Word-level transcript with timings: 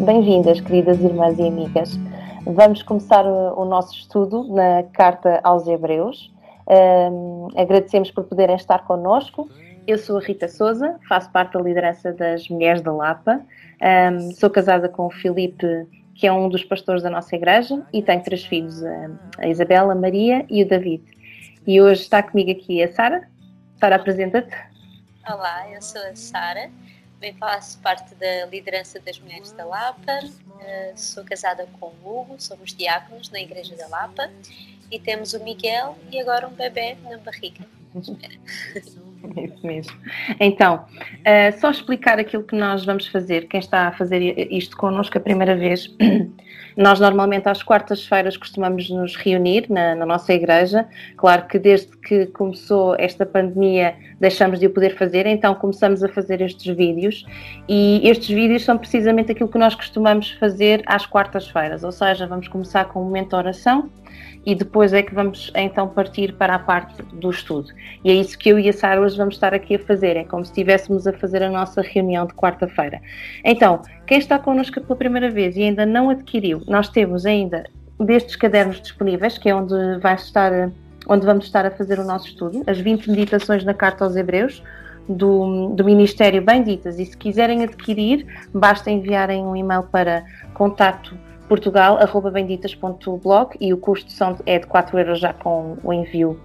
Bem-vindas, 0.00 0.60
queridas 0.60 0.98
irmãs 1.00 1.38
e 1.38 1.46
amigas. 1.46 1.98
Vamos 2.44 2.82
começar 2.82 3.24
o 3.24 3.64
nosso 3.64 3.94
estudo 3.94 4.42
na 4.52 4.82
Carta 4.92 5.40
aos 5.44 5.68
Hebreus. 5.68 6.32
Um, 6.66 7.48
agradecemos 7.56 8.10
por 8.10 8.24
poderem 8.24 8.56
estar 8.56 8.84
connosco. 8.86 9.48
Eu 9.86 9.96
sou 9.96 10.18
a 10.18 10.20
Rita 10.20 10.48
Souza, 10.48 10.98
faço 11.08 11.30
parte 11.30 11.52
da 11.52 11.60
liderança 11.60 12.12
das 12.12 12.48
Mulheres 12.48 12.82
da 12.82 12.92
Lapa. 12.92 13.40
Um, 14.12 14.32
sou 14.32 14.50
casada 14.50 14.88
com 14.88 15.06
o 15.06 15.10
Filipe, 15.10 15.86
que 16.16 16.26
é 16.26 16.32
um 16.32 16.48
dos 16.48 16.64
pastores 16.64 17.02
da 17.02 17.08
nossa 17.08 17.34
igreja, 17.36 17.80
e 17.92 18.02
tenho 18.02 18.22
três 18.22 18.44
filhos, 18.44 18.82
a 19.38 19.46
Isabela, 19.46 19.92
a 19.92 19.96
Maria 19.96 20.44
e 20.50 20.64
o 20.64 20.68
David. 20.68 21.04
E 21.66 21.80
hoje 21.80 22.02
está 22.02 22.20
comigo 22.20 22.50
aqui 22.50 22.82
a 22.82 22.92
Sara. 22.92 23.28
Sara, 23.78 23.94
apresenta-te. 23.96 24.54
Olá, 25.26 25.70
eu 25.70 25.80
sou 25.80 26.02
a 26.02 26.14
Sara, 26.16 26.68
também 27.24 27.34
faço 27.34 27.78
parte 27.78 28.14
da 28.16 28.46
liderança 28.46 29.00
das 29.00 29.18
Mulheres 29.18 29.52
da 29.52 29.64
Lapa, 29.64 30.20
uh, 30.22 30.92
sou 30.94 31.24
casada 31.24 31.66
com 31.80 31.86
o 31.86 32.20
Hugo, 32.20 32.36
somos 32.38 32.74
diáconos 32.74 33.30
na 33.30 33.40
Igreja 33.40 33.74
da 33.76 33.88
Lapa 33.88 34.30
e 34.90 34.98
temos 34.98 35.32
o 35.32 35.42
Miguel 35.42 35.96
e 36.12 36.20
agora 36.20 36.46
um 36.46 36.50
bebê 36.50 36.96
na 37.02 37.16
barriga. 37.16 37.64
Isso 37.94 39.66
mesmo. 39.66 39.96
Então, 40.38 40.84
uh, 40.84 41.58
só 41.58 41.70
explicar 41.70 42.18
aquilo 42.18 42.42
que 42.42 42.54
nós 42.54 42.84
vamos 42.84 43.06
fazer. 43.06 43.48
Quem 43.48 43.60
está 43.60 43.88
a 43.88 43.92
fazer 43.92 44.20
isto 44.52 44.76
connosco 44.76 45.16
a 45.16 45.20
primeira 45.20 45.56
vez, 45.56 45.88
nós 46.76 47.00
normalmente 47.00 47.48
às 47.48 47.62
quartas-feiras 47.62 48.36
costumamos 48.36 48.88
nos 48.90 49.16
reunir 49.16 49.66
na, 49.68 49.94
na, 49.94 50.06
nossa 50.06 50.32
igreja. 50.32 50.86
Claro 51.16 51.46
que 51.46 51.58
desde 51.58 51.96
que 51.98 52.26
começou 52.26 52.94
esta 52.98 53.24
pandemia 53.24 53.94
deixamos 54.20 54.58
de 54.58 54.66
o 54.66 54.70
poder 54.70 54.96
fazer, 54.96 55.26
então 55.26 55.54
começamos 55.54 56.02
a 56.02 56.08
fazer 56.08 56.40
estes 56.40 56.74
vídeos 56.74 57.26
e 57.68 58.00
estes 58.08 58.28
vídeos 58.28 58.64
são 58.64 58.78
precisamente 58.78 59.32
aquilo 59.32 59.48
que 59.48 59.58
nós 59.58 59.74
costumamos 59.74 60.30
fazer 60.32 60.82
às 60.86 61.06
quartas-feiras, 61.06 61.84
ou 61.84 61.92
seja, 61.92 62.26
vamos 62.26 62.48
começar 62.48 62.86
com 62.86 63.00
um 63.00 63.04
momento 63.04 63.30
de 63.30 63.36
oração 63.36 63.90
e 64.46 64.54
depois 64.54 64.92
é 64.92 65.02
que 65.02 65.14
vamos 65.14 65.50
então 65.54 65.88
partir 65.88 66.34
para 66.34 66.54
a 66.54 66.58
parte 66.58 67.02
do 67.02 67.30
estudo. 67.30 67.70
E 68.04 68.10
é 68.10 68.14
isso 68.14 68.38
que 68.38 68.50
eu 68.50 68.58
e 68.58 68.68
a 68.68 68.72
Sara 68.72 69.00
hoje 69.00 69.16
vamos 69.16 69.34
estar 69.34 69.54
aqui 69.54 69.76
a 69.76 69.78
fazer, 69.78 70.16
é 70.16 70.24
como 70.24 70.44
se 70.44 70.50
estivéssemos 70.50 71.06
a 71.06 71.12
fazer 71.12 71.42
a 71.42 71.50
nossa 71.50 71.80
reunião 71.80 72.26
de 72.26 72.34
quarta-feira. 72.34 73.00
Então, 73.44 73.80
quem 74.06 74.18
está 74.18 74.38
connosco 74.38 74.80
pela 74.80 74.96
primeira 74.96 75.30
vez 75.30 75.56
e 75.56 75.62
ainda 75.62 75.86
não 75.86 76.10
adquiriu, 76.10 76.62
nós 76.66 76.88
temos 76.88 77.26
ainda 77.26 77.64
destes 77.98 78.36
cadernos 78.36 78.80
disponíveis, 78.80 79.36
que 79.38 79.48
é 79.48 79.54
onde 79.54 79.74
vai 80.00 80.14
estar, 80.14 80.70
onde 81.08 81.24
vamos 81.24 81.46
estar 81.46 81.64
a 81.64 81.70
fazer 81.70 81.98
o 81.98 82.04
nosso 82.04 82.28
estudo, 82.28 82.62
as 82.66 82.78
20 82.78 83.08
meditações 83.10 83.64
na 83.64 83.72
Carta 83.74 84.04
aos 84.04 84.16
Hebreus, 84.16 84.62
do, 85.08 85.70
do 85.74 85.84
Ministério 85.84 86.42
Benditas. 86.42 86.98
E 86.98 87.06
se 87.06 87.16
quiserem 87.16 87.62
adquirir, 87.62 88.26
basta 88.52 88.90
enviarem 88.90 89.44
um 89.44 89.54
e-mail 89.54 89.84
para 89.84 90.24
contato 90.54 91.16
portugal.benditas.blog 91.48 93.56
e 93.60 93.72
o 93.72 93.78
custo 93.78 94.10
são, 94.10 94.36
é 94.46 94.58
de 94.58 94.66
4 94.66 94.98
euros 94.98 95.20
já 95.20 95.32
com 95.32 95.78
o 95.82 95.92
envio 95.92 96.40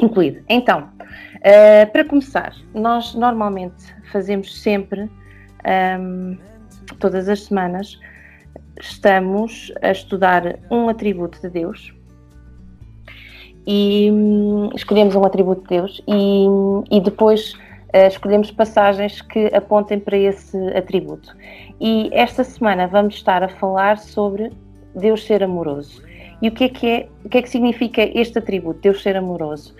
incluído. 0.00 0.42
Então, 0.48 0.88
uh, 1.00 1.90
para 1.92 2.04
começar, 2.04 2.54
nós 2.72 3.14
normalmente 3.14 3.92
fazemos 4.12 4.62
sempre, 4.62 5.02
um, 5.02 5.08
ehm, 5.64 6.38
todas 6.98 7.28
as 7.28 7.44
semanas, 7.44 7.98
estamos 8.80 9.72
a 9.82 9.90
estudar 9.90 10.58
um 10.70 10.88
atributo 10.88 11.40
de 11.40 11.48
Deus 11.48 11.92
e 13.66 14.10
um, 14.10 14.70
escolhemos 14.74 15.14
um 15.14 15.24
atributo 15.24 15.62
de 15.62 15.68
Deus 15.68 16.02
e, 16.08 16.46
e 16.90 17.00
depois 17.00 17.52
uh, 17.94 18.06
escolhemos 18.08 18.50
passagens 18.50 19.20
que 19.20 19.46
apontem 19.54 19.98
para 19.98 20.16
esse 20.16 20.56
atributo. 20.76 21.36
E 21.80 22.10
esta 22.12 22.42
semana 22.42 22.86
vamos 22.86 23.14
estar 23.14 23.42
a 23.42 23.48
falar 23.48 23.98
sobre 23.98 24.50
Deus 24.94 25.24
ser 25.24 25.42
amoroso. 25.42 26.02
E 26.42 26.48
o 26.48 26.52
que 26.52 26.64
é 26.64 26.68
que, 26.68 26.86
é, 26.86 27.08
o 27.24 27.28
que, 27.28 27.38
é 27.38 27.42
que 27.42 27.50
significa 27.50 28.02
este 28.02 28.38
atributo, 28.38 28.80
Deus 28.80 29.02
ser 29.02 29.16
amoroso? 29.16 29.74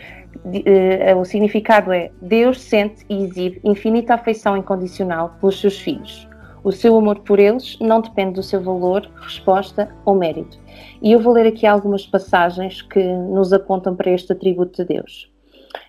Uh, 0.45 1.19
o 1.19 1.25
significado 1.25 1.93
é 1.93 2.11
Deus 2.23 2.61
sente 2.61 3.05
e 3.09 3.25
exibe 3.25 3.61
infinita 3.65 4.15
afeição 4.15 4.57
incondicional 4.57 5.37
pelos 5.41 5.61
seus 5.61 5.79
filhos. 5.79 6.30
O 6.63 6.71
seu 6.71 6.97
amor 6.97 7.21
por 7.21 7.39
eles 7.39 7.79
não 7.81 8.01
depende 8.01 8.35
do 8.35 8.43
seu 8.43 8.63
valor, 8.63 9.11
resposta 9.23 9.95
ou 10.05 10.15
mérito. 10.15 10.59
E 11.01 11.13
eu 11.13 11.21
vou 11.21 11.33
ler 11.33 11.47
aqui 11.47 11.67
algumas 11.67 12.07
passagens 12.07 12.83
que 12.83 13.03
nos 13.03 13.53
apontam 13.53 13.97
para 13.97 14.11
este 14.11 14.33
atributo 14.33 14.83
de 14.83 14.95
Deus. 14.95 15.33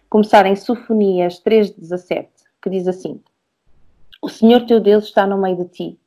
Começar 0.10 0.46
em 0.46 0.56
Sofonias 0.56 1.42
3,17, 1.44 2.28
que 2.62 2.70
diz 2.70 2.88
assim: 2.88 3.22
O 4.22 4.30
Senhor 4.30 4.66
teu 4.66 4.80
Deus 4.80 5.06
está 5.06 5.28
no 5.28 5.38
meio 5.38 5.58
de 5.58 5.66
ti, 5.66 6.00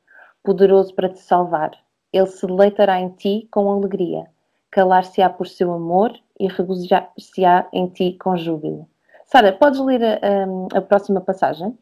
poderoso 0.43 0.93
para 0.95 1.09
te 1.09 1.19
salvar. 1.19 1.71
Ele 2.11 2.27
se 2.27 2.47
deleitará 2.47 2.99
em 2.99 3.09
ti 3.09 3.47
com 3.51 3.71
alegria, 3.71 4.25
calar-se-á 4.71 5.29
por 5.29 5.47
seu 5.47 5.71
amor 5.73 6.13
e 6.39 6.47
regozijar-se-á 6.47 7.67
em 7.71 7.87
ti 7.87 8.17
com 8.19 8.35
júbilo. 8.35 8.87
Sara, 9.25 9.51
podes 9.53 9.79
ler 9.79 10.03
a, 10.03 10.13
a, 10.13 10.77
a, 10.77 10.81
próxima 10.81 11.19
passagem? 11.19 11.77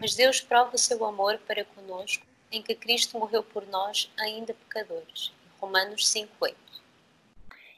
Mas 0.00 0.14
Deus 0.14 0.40
prova 0.40 0.74
o 0.74 0.78
seu 0.78 1.04
amor 1.04 1.38
para 1.46 1.64
conosco 1.64 2.24
em 2.50 2.62
que 2.62 2.74
Cristo 2.74 3.18
morreu 3.18 3.42
por 3.42 3.66
nós, 3.66 4.10
ainda 4.18 4.54
pecadores. 4.54 5.32
Romanos 5.60 6.12
5,8. 6.12 6.54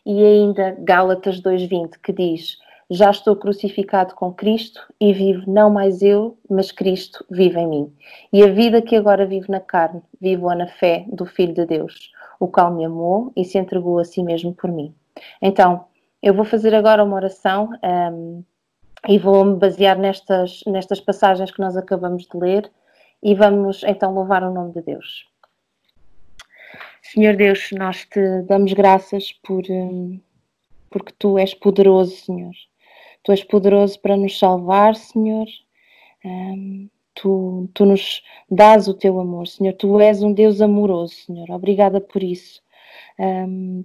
E 0.05 0.25
ainda 0.25 0.77
Gálatas 0.78 1.41
2,20, 1.41 1.99
que 2.03 2.12
diz: 2.12 2.59
já 2.89 3.11
estou 3.11 3.34
crucificado 3.34 4.15
com 4.15 4.33
Cristo 4.33 4.81
e 5.00 5.12
vivo 5.12 5.50
não 5.50 5.69
mais 5.69 6.03
eu, 6.03 6.39
mas 6.49 6.71
Cristo 6.71 7.25
vive 7.28 7.59
em 7.59 7.67
mim. 7.67 7.93
E 8.33 8.44
a 8.44 8.47
vida 8.47 8.81
que 8.81 8.94
agora 8.94 9.27
vivo 9.27 9.50
na 9.50 9.59
carne, 9.59 10.00
vivo-a 10.21 10.55
na 10.55 10.69
fé 10.69 11.05
do 11.09 11.27
Filho 11.27 11.53
de 11.53 11.67
Deus, 11.67 12.12
o 12.38 12.47
qual 12.47 12.73
me 12.73 12.84
amou 12.84 13.33
e 13.34 13.44
se 13.44 13.59
entregou 13.59 13.99
a 13.99 14.05
si 14.05 14.23
mesmo 14.23 14.55
por 14.55 14.71
mim. 14.71 14.94
Então, 15.43 15.87
eu 16.23 16.33
vou 16.33 16.44
fazer 16.44 16.75
agora 16.77 17.03
uma 17.03 17.17
oração 17.17 17.71
um, 18.12 18.44
e 19.09 19.19
vou-me 19.19 19.56
basear 19.56 19.99
nestas, 19.99 20.62
nestas 20.67 21.00
passagens 21.00 21.50
que 21.50 21.61
nós 21.61 21.77
acabamos 21.77 22.27
de 22.27 22.37
ler 22.37 22.71
e 23.22 23.34
vamos 23.34 23.83
então 23.84 24.12
louvar 24.12 24.43
o 24.43 24.53
nome 24.53 24.72
de 24.72 24.83
Deus. 24.83 25.27
Senhor 27.03 27.37
Deus, 27.37 27.71
nós 27.72 28.05
te 28.05 28.43
damos 28.43 28.72
graças 28.72 29.33
por, 29.33 29.62
hum, 29.71 30.21
porque 30.91 31.12
tu 31.19 31.39
és 31.39 31.55
poderoso, 31.55 32.17
Senhor. 32.17 32.53
Tu 33.22 33.33
és 33.33 33.44
poderoso 33.44 34.00
para 34.00 34.17
nos 34.17 34.39
salvar, 34.39 34.97
Senhor. 34.97 35.47
Um, 36.25 36.88
tu, 37.15 37.69
tu 37.75 37.84
nos 37.84 38.23
dás 38.50 38.88
o 38.88 38.94
teu 38.94 39.21
amor, 39.21 39.47
Senhor. 39.47 39.73
Tu 39.75 40.00
és 40.00 40.23
um 40.23 40.33
Deus 40.33 40.61
amoroso, 40.61 41.15
Senhor. 41.15 41.49
Obrigada 41.50 42.00
por 42.00 42.23
isso. 42.23 42.61
Um, 43.19 43.84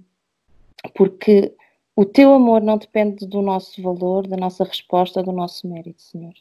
porque 0.94 1.54
o 1.94 2.04
teu 2.04 2.32
amor 2.32 2.62
não 2.62 2.78
depende 2.78 3.26
do 3.26 3.42
nosso 3.42 3.82
valor, 3.82 4.26
da 4.26 4.36
nossa 4.36 4.64
resposta, 4.64 5.22
do 5.22 5.32
nosso 5.32 5.68
mérito, 5.68 6.02
Senhor. 6.02 6.32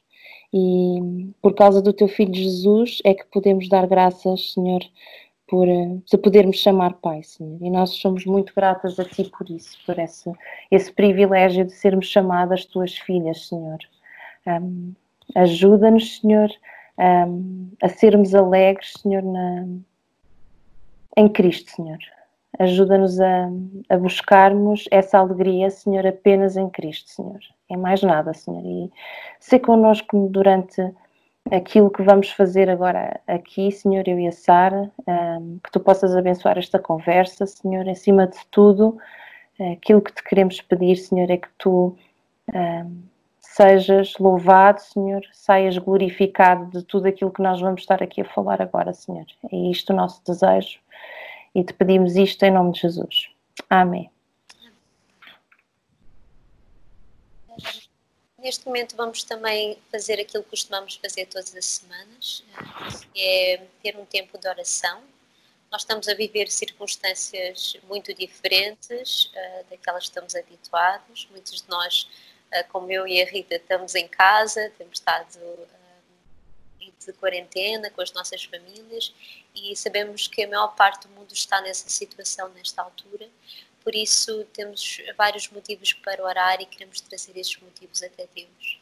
E 0.54 1.34
por 1.42 1.54
causa 1.54 1.82
do 1.82 1.94
teu 1.94 2.08
Filho 2.08 2.34
Jesus 2.34 3.00
é 3.04 3.14
que 3.14 3.26
podemos 3.26 3.68
dar 3.68 3.88
graças, 3.88 4.54
Senhor, 4.54 4.82
por 5.48 5.68
te 6.06 6.18
podermos 6.18 6.58
chamar 6.58 6.94
Pai, 6.96 7.24
Senhor. 7.24 7.58
E 7.62 7.70
nós 7.70 7.92
somos 7.92 8.26
muito 8.26 8.54
gratas 8.56 9.00
a 9.00 9.06
Ti 9.06 9.30
por 9.38 9.50
isso, 9.50 9.78
por 9.86 10.00
esse, 10.00 10.32
esse 10.70 10.92
privilégio 10.92 11.66
de 11.66 11.74
sermos 11.74 12.08
chamadas 12.08 12.66
Tuas 12.66 12.98
filhas, 12.98 13.48
Senhor. 13.48 13.80
Um, 14.48 14.94
Ajuda-nos, 15.36 16.20
Senhor, 16.20 16.50
um, 16.98 17.70
a 17.82 17.90
sermos 17.90 18.36
alegres, 18.36 18.94
Senhor, 19.02 19.24
na, 19.24 19.68
em 21.18 21.30
Cristo, 21.30 21.72
Senhor. 21.72 22.00
Ajuda-nos 22.62 23.20
a, 23.20 23.50
a 23.90 23.98
buscarmos 23.98 24.86
essa 24.92 25.18
alegria, 25.18 25.72
Senhor, 25.72 26.06
apenas 26.06 26.56
em 26.56 26.70
Cristo, 26.70 27.10
Senhor. 27.10 27.40
Em 27.68 27.76
mais 27.76 28.04
nada, 28.04 28.36
Senhor. 28.36 28.64
E 28.64 28.92
ser 29.40 29.60
connosco 29.60 30.28
durante 30.30 30.80
aquilo 31.50 31.90
que 31.90 32.04
vamos 32.04 32.30
fazer 32.30 32.70
agora 32.70 33.20
aqui, 33.26 33.72
Senhor, 33.72 34.08
eu 34.08 34.20
e 34.20 34.28
a 34.28 34.32
Sara, 34.32 34.92
que 35.64 35.72
tu 35.72 35.80
possas 35.80 36.16
abençoar 36.16 36.60
esta 36.60 36.78
conversa, 36.78 37.48
Senhor, 37.48 37.90
acima 37.90 38.28
de 38.28 38.38
tudo, 38.52 38.96
aquilo 39.74 40.02
que 40.02 40.14
te 40.14 40.24
queremos 40.24 40.62
pedir, 40.62 40.98
Senhor, 40.98 41.32
é 41.32 41.38
que 41.38 41.50
tu 41.58 41.96
sejas 43.40 44.14
louvado, 44.20 44.82
Senhor, 44.82 45.22
saias 45.34 45.80
glorificado 45.80 46.70
de 46.70 46.86
tudo 46.86 47.08
aquilo 47.08 47.32
que 47.32 47.42
nós 47.42 47.60
vamos 47.60 47.82
estar 47.82 48.04
aqui 48.04 48.22
a 48.22 48.26
falar 48.26 48.62
agora, 48.62 48.94
Senhor. 48.94 49.26
É 49.52 49.56
isto 49.56 49.94
o 49.94 49.96
nosso 49.96 50.24
desejo 50.24 50.80
e 51.54 51.64
te 51.64 51.74
pedimos 51.74 52.16
isto 52.16 52.44
em 52.44 52.52
nome 52.52 52.74
de 52.74 52.82
Jesus. 52.82 53.30
Amém. 53.70 54.10
Neste 58.38 58.66
momento 58.66 58.96
vamos 58.96 59.24
também 59.24 59.78
fazer 59.92 60.20
aquilo 60.20 60.44
que 60.44 60.50
costumamos 60.50 60.96
fazer 60.96 61.28
todas 61.28 61.56
as 61.56 61.66
semanas, 61.66 62.44
que 63.14 63.22
é 63.22 63.68
ter 63.84 63.96
um 63.98 64.06
tempo 64.06 64.38
de 64.38 64.48
oração. 64.48 65.04
Nós 65.72 65.84
estamos 65.84 66.08
a 66.08 66.16
viver 66.16 66.50
circunstâncias 66.50 67.78
muito 67.88 68.14
diferentes 68.14 69.26
uh, 69.26 69.70
daquelas 69.70 70.06
que 70.06 70.10
estamos 70.10 70.36
habituados. 70.36 71.28
Muitos 71.30 71.62
de 71.62 71.70
nós, 71.70 72.10
uh, 72.52 72.68
como 72.72 72.92
eu 72.92 73.08
e 73.08 73.22
a 73.22 73.26
Rita, 73.26 73.56
estamos 73.56 73.94
em 73.94 74.08
casa, 74.08 74.72
temos 74.76 74.98
estado 74.98 75.38
uh, 75.38 75.81
de 77.06 77.14
quarentena 77.14 77.90
com 77.90 78.02
as 78.02 78.12
nossas 78.14 78.44
famílias 78.44 79.14
e 79.56 79.76
sabemos 79.76 80.28
que 80.28 80.44
a 80.44 80.48
maior 80.48 80.76
parte 80.76 81.08
do 81.08 81.14
mundo 81.14 81.34
está 81.34 81.62
nessa 81.62 81.90
situação 81.90 82.50
nesta 82.50 82.82
altura. 82.82 83.28
Por 83.84 83.96
isso, 83.96 84.46
temos 84.54 85.02
vários 85.18 85.50
motivos 85.50 85.94
para 85.94 86.24
orar 86.24 86.62
e 86.62 86.66
queremos 86.66 87.02
trazer 87.02 87.36
estes 87.38 87.62
motivos 87.62 88.04
até 88.04 88.28
Deus. 88.34 88.80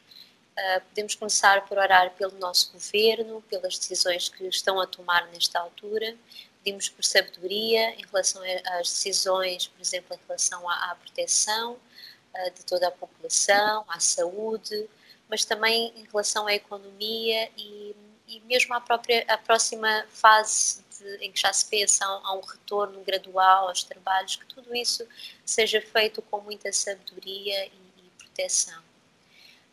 Uh, 0.52 0.80
podemos 0.88 1.14
começar 1.14 1.66
por 1.66 1.78
orar 1.78 2.10
pelo 2.16 2.36
nosso 2.38 2.72
governo, 2.72 3.42
pelas 3.48 3.78
decisões 3.78 4.28
que 4.28 4.46
estão 4.46 4.78
a 4.78 4.86
tomar 4.86 5.26
nesta 5.28 5.58
altura. 5.58 6.14
Pedimos 6.62 6.90
por 6.90 7.02
sabedoria 7.02 7.94
em 7.94 8.04
relação 8.04 8.42
às 8.78 8.88
decisões, 8.88 9.68
por 9.68 9.80
exemplo, 9.80 10.14
em 10.14 10.20
relação 10.26 10.68
à, 10.68 10.90
à 10.90 10.94
proteção 10.96 11.72
uh, 11.72 12.50
de 12.54 12.62
toda 12.66 12.88
a 12.88 12.90
população, 12.90 13.86
à 13.88 13.98
saúde, 13.98 14.86
mas 15.30 15.44
também 15.46 15.94
em 15.96 16.04
relação 16.04 16.46
à 16.46 16.52
economia 16.52 17.50
e, 17.56 17.89
e 18.30 18.40
mesmo 18.46 18.72
à 18.74 18.80
própria 18.80 19.24
próxima 19.44 20.06
fase 20.08 20.84
de, 20.98 21.16
em 21.16 21.32
que 21.32 21.40
já 21.40 21.52
se 21.52 21.66
pensa 21.66 22.04
a 22.04 22.34
um 22.34 22.40
retorno 22.40 23.00
gradual 23.02 23.68
aos 23.68 23.82
trabalhos, 23.82 24.36
que 24.36 24.46
tudo 24.46 24.74
isso 24.74 25.06
seja 25.44 25.82
feito 25.82 26.22
com 26.22 26.40
muita 26.40 26.72
sabedoria 26.72 27.66
e, 27.66 27.70
e 27.98 28.10
proteção. 28.18 28.80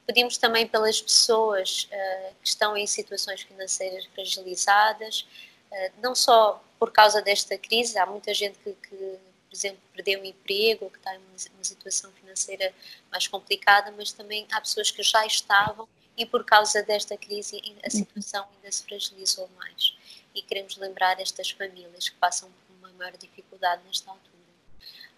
Pedimos 0.08 0.38
também 0.38 0.66
pelas 0.66 1.00
pessoas 1.02 1.88
uh, 1.92 2.36
que 2.42 2.48
estão 2.48 2.76
em 2.76 2.88
situações 2.88 3.42
financeiras 3.42 4.06
fragilizadas, 4.06 5.28
uh, 5.72 5.92
não 6.02 6.16
só 6.16 6.64
por 6.80 6.92
causa 6.92 7.22
desta 7.22 7.58
crise, 7.58 8.00
há 8.00 8.06
muita 8.06 8.34
gente 8.34 8.58
que, 8.60 8.74
que 8.74 8.96
por 8.96 9.56
exemplo, 9.56 9.82
perdeu 9.94 10.22
o 10.22 10.26
emprego 10.26 10.90
que 10.90 10.98
está 10.98 11.16
em 11.16 11.20
uma 11.20 11.64
situação 11.64 12.12
financeira 12.14 12.74
mais 13.12 13.28
complicada, 13.28 13.94
mas 13.96 14.12
também 14.12 14.48
há 14.52 14.60
pessoas 14.60 14.92
que 14.92 15.04
já 15.04 15.26
estavam 15.26 15.88
e 16.18 16.26
por 16.26 16.44
causa 16.44 16.82
desta 16.82 17.16
crise 17.16 17.62
a 17.86 17.90
situação 17.90 18.48
ainda 18.56 18.72
se 18.72 18.84
fragilizou 18.84 19.48
mais. 19.56 19.96
E 20.34 20.42
queremos 20.42 20.76
lembrar 20.78 21.20
estas 21.22 21.52
famílias 21.52 22.10
que 22.10 22.16
passam 22.16 22.50
por 22.50 22.76
uma 22.78 22.92
maior 22.94 23.16
dificuldade 23.16 23.84
nesta 23.86 24.10
altura. 24.10 24.38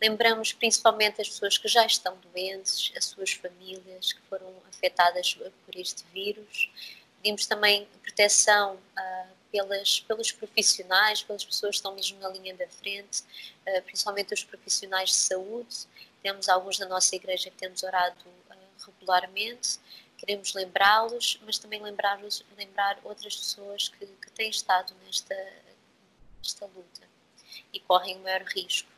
Lembramos 0.01 0.53
principalmente 0.53 1.21
as 1.21 1.27
pessoas 1.27 1.57
que 1.57 1.67
já 1.67 1.85
estão 1.85 2.17
doentes, 2.17 2.91
as 2.95 3.05
suas 3.05 3.33
famílias 3.33 4.13
que 4.13 4.21
foram 4.29 4.53
afetadas 4.69 5.33
por 5.33 5.75
este 5.75 6.03
vírus. 6.13 6.69
Pedimos 7.17 7.45
também 7.45 7.85
proteção 8.01 8.75
uh, 8.75 9.27
pelas, 9.51 9.99
pelos 10.01 10.31
profissionais, 10.31 11.21
pelas 11.21 11.43
pessoas 11.43 11.71
que 11.71 11.75
estão 11.77 11.95
mesmo 11.95 12.17
na 12.19 12.29
linha 12.29 12.55
da 12.55 12.67
frente, 12.67 13.23
uh, 13.67 13.81
principalmente 13.83 14.33
os 14.33 14.43
profissionais 14.43 15.09
de 15.09 15.15
saúde. 15.15 15.75
Temos 16.23 16.47
alguns 16.47 16.77
da 16.77 16.85
nossa 16.85 17.13
igreja 17.15 17.49
que 17.49 17.57
temos 17.57 17.83
orado 17.83 18.15
uh, 18.25 18.85
regularmente, 18.85 19.79
queremos 20.19 20.53
lembrá-los, 20.53 21.39
mas 21.45 21.57
também 21.57 21.81
lembrar, 21.81 22.19
lembrar 22.57 22.99
outras 23.03 23.35
pessoas 23.35 23.89
que, 23.89 24.05
que 24.05 24.31
têm 24.31 24.49
estado 24.49 24.93
nesta, 25.05 25.35
nesta 26.37 26.65
luta 26.67 27.07
e 27.73 27.79
correm 27.79 28.17
o 28.17 28.21
maior 28.21 28.43
risco. 28.43 28.89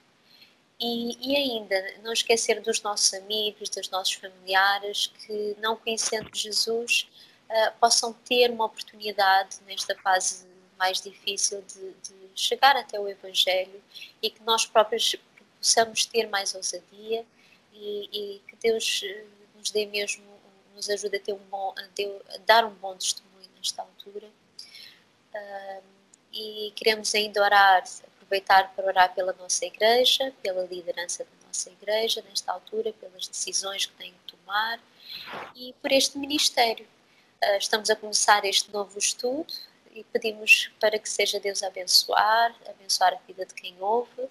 E, 0.79 1.15
e, 1.21 1.35
ainda 1.35 2.00
não 2.01 2.12
esquecer 2.12 2.59
dos 2.59 2.81
nossos 2.81 3.13
amigos, 3.13 3.69
dos 3.69 3.88
nossos 3.89 4.13
familiares 4.13 5.07
que, 5.07 5.56
não 5.59 5.77
conhecendo 5.77 6.29
Jesus, 6.33 7.07
uh, 7.47 7.79
possam 7.79 8.13
ter 8.13 8.50
uma 8.50 8.65
oportunidade 8.65 9.57
nesta 9.68 9.95
fase 10.00 10.47
mais 10.79 11.00
difícil 11.00 11.62
de, 11.62 11.94
de, 11.94 12.21
chegar 12.33 12.75
até 12.75 13.00
o 13.00 13.07
Evangelho 13.07 13.83
e 14.23 14.31
que 14.31 14.41
nós 14.41 14.65
próprios 14.65 15.15
possamos 15.59 16.06
ter 16.06 16.27
mais 16.27 16.56
ousadia 16.56 17.23
e, 17.71 18.09
e 18.12 18.39
que 18.47 18.56
Deus 18.56 19.01
eh, 19.03 19.25
nos 19.53 19.69
dê 19.69 19.85
mesmo, 19.85 20.23
nos 20.75 20.89
ajude 20.89 21.18
a, 21.18 21.19
ter 21.19 21.33
um 21.33 21.45
bom, 21.50 21.73
a, 21.77 21.88
ter, 21.95 22.21
a 22.33 22.38
dar 22.39 22.65
um 22.65 22.73
bom 22.75 22.95
testemunho 22.95 23.50
nesta 23.56 23.81
altura. 23.81 24.27
Uh, 25.33 25.83
e 26.33 26.71
queremos 26.75 27.13
ainda 27.13 27.41
orar 27.41 27.83
aproveitar 28.31 28.73
para 28.73 28.85
orar 28.85 29.13
pela 29.13 29.33
nossa 29.33 29.65
igreja, 29.65 30.33
pela 30.41 30.63
liderança 30.63 31.25
da 31.25 31.47
nossa 31.47 31.69
igreja 31.69 32.23
nesta 32.29 32.53
altura, 32.53 32.94
pelas 32.94 33.27
decisões 33.27 33.85
que 33.85 33.94
têm 33.94 34.13
que 34.13 34.35
tomar 34.35 34.79
e 35.53 35.73
por 35.81 35.91
este 35.91 36.18
ministério. 36.18 36.88
Uh, 37.44 37.57
estamos 37.57 37.89
a 37.89 37.95
começar 37.95 38.45
este 38.45 38.71
novo 38.71 38.97
estudo 38.97 39.53
e 39.94 40.03
pedimos 40.06 40.71
para 40.79 40.97
que 40.97 41.09
seja 41.09 41.39
Deus 41.39 41.62
a 41.62 41.68
abençoar, 41.68 42.56
abençoar 42.69 43.13
a 43.13 43.19
vida 43.27 43.45
de 43.45 43.53
quem 43.53 43.75
ouve 43.81 44.21
uh, 44.21 44.29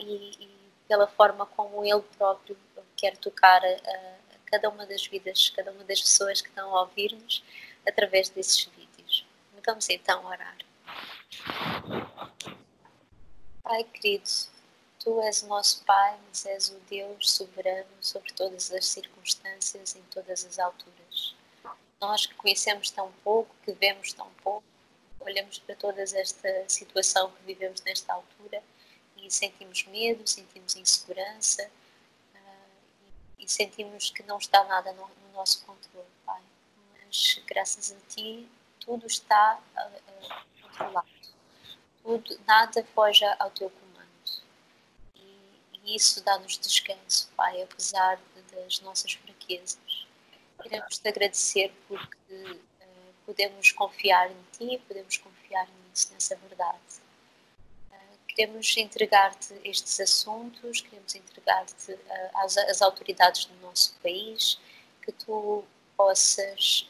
e, 0.00 0.32
e, 0.40 0.50
pela 0.88 1.06
forma 1.06 1.46
como 1.46 1.84
Ele 1.84 2.02
próprio 2.18 2.56
quer 2.96 3.16
tocar 3.16 3.62
a, 3.64 3.68
a, 3.68 4.14
cada 4.54 4.68
uma 4.68 4.86
das 4.86 5.04
vidas, 5.04 5.50
cada 5.50 5.72
uma 5.72 5.82
das 5.82 6.00
pessoas 6.00 6.40
que 6.40 6.48
estão 6.48 6.76
a 6.76 6.82
ouvir-nos 6.82 7.42
através 7.84 8.28
desses 8.28 8.64
vídeos. 8.66 9.26
Vamos 9.66 9.88
então 9.90 10.24
orar. 10.24 10.56
Pai 13.64 13.82
querido, 13.82 14.30
Tu 15.00 15.20
és 15.22 15.42
o 15.42 15.48
nosso 15.48 15.82
Pai, 15.84 16.16
mas 16.28 16.46
és 16.46 16.68
o 16.68 16.78
Deus 16.88 17.32
soberano 17.32 17.90
sobre 18.00 18.32
todas 18.34 18.70
as 18.72 18.86
circunstâncias, 18.86 19.96
em 19.96 20.02
todas 20.02 20.44
as 20.44 20.58
alturas. 20.60 21.34
Nós 22.00 22.26
que 22.26 22.34
conhecemos 22.34 22.90
tão 22.90 23.10
pouco, 23.24 23.56
que 23.64 23.72
vemos 23.72 24.12
tão 24.12 24.30
pouco, 24.34 24.64
olhamos 25.18 25.58
para 25.58 25.74
toda 25.74 26.00
esta 26.00 26.68
situação 26.68 27.32
que 27.32 27.42
vivemos 27.42 27.80
nesta 27.80 28.12
altura 28.12 28.62
e 29.16 29.28
sentimos 29.30 29.84
medo, 29.86 30.24
sentimos 30.28 30.76
insegurança 30.76 31.68
e, 33.44 33.48
sentimos 33.48 34.10
que 34.10 34.22
não 34.22 34.38
está 34.38 34.64
nada 34.64 34.92
no, 34.92 35.08
no, 35.08 35.32
nosso 35.32 35.64
controle, 35.64 36.06
Pai. 36.24 36.42
Mas 36.92 37.40
graças 37.46 37.92
a 37.92 38.14
Ti, 38.14 38.48
tudo 38.80 39.06
está 39.06 39.60
uh, 39.76 40.62
controlado 40.62 41.14
tudo, 42.04 42.38
nada 42.46 42.84
foge 42.94 43.24
ao 43.38 43.50
teu 43.50 43.70
comando. 43.70 44.08
E, 45.16 45.60
e 45.84 45.96
isso 45.96 46.22
dá-nos 46.22 46.58
descanso, 46.58 47.30
Pai, 47.34 47.62
apesar 47.62 48.16
de, 48.16 48.42
das 48.54 48.80
nossas 48.80 49.14
fraquezas. 49.14 50.06
Queremos 50.62 50.98
te 50.98 51.08
agradecer 51.08 51.74
porque 51.88 52.16
uh, 52.30 52.60
podemos 53.24 53.72
confiar 53.72 54.30
em 54.30 54.44
Ti, 54.52 54.82
podemos 54.86 55.16
confiar 55.16 55.66
nisso, 55.88 56.12
nessa 56.12 56.36
verdade. 56.36 57.03
Queremos 58.34 58.76
entregar-te 58.76 59.54
estes 59.64 60.00
assuntos, 60.00 60.80
queremos 60.80 61.14
entregar-te 61.14 61.92
uh, 61.92 62.30
às, 62.34 62.56
às 62.56 62.82
autoridades 62.82 63.44
do 63.46 63.54
nosso 63.60 63.94
país, 64.02 64.58
que 65.02 65.12
Tu 65.12 65.64
possas 65.96 66.88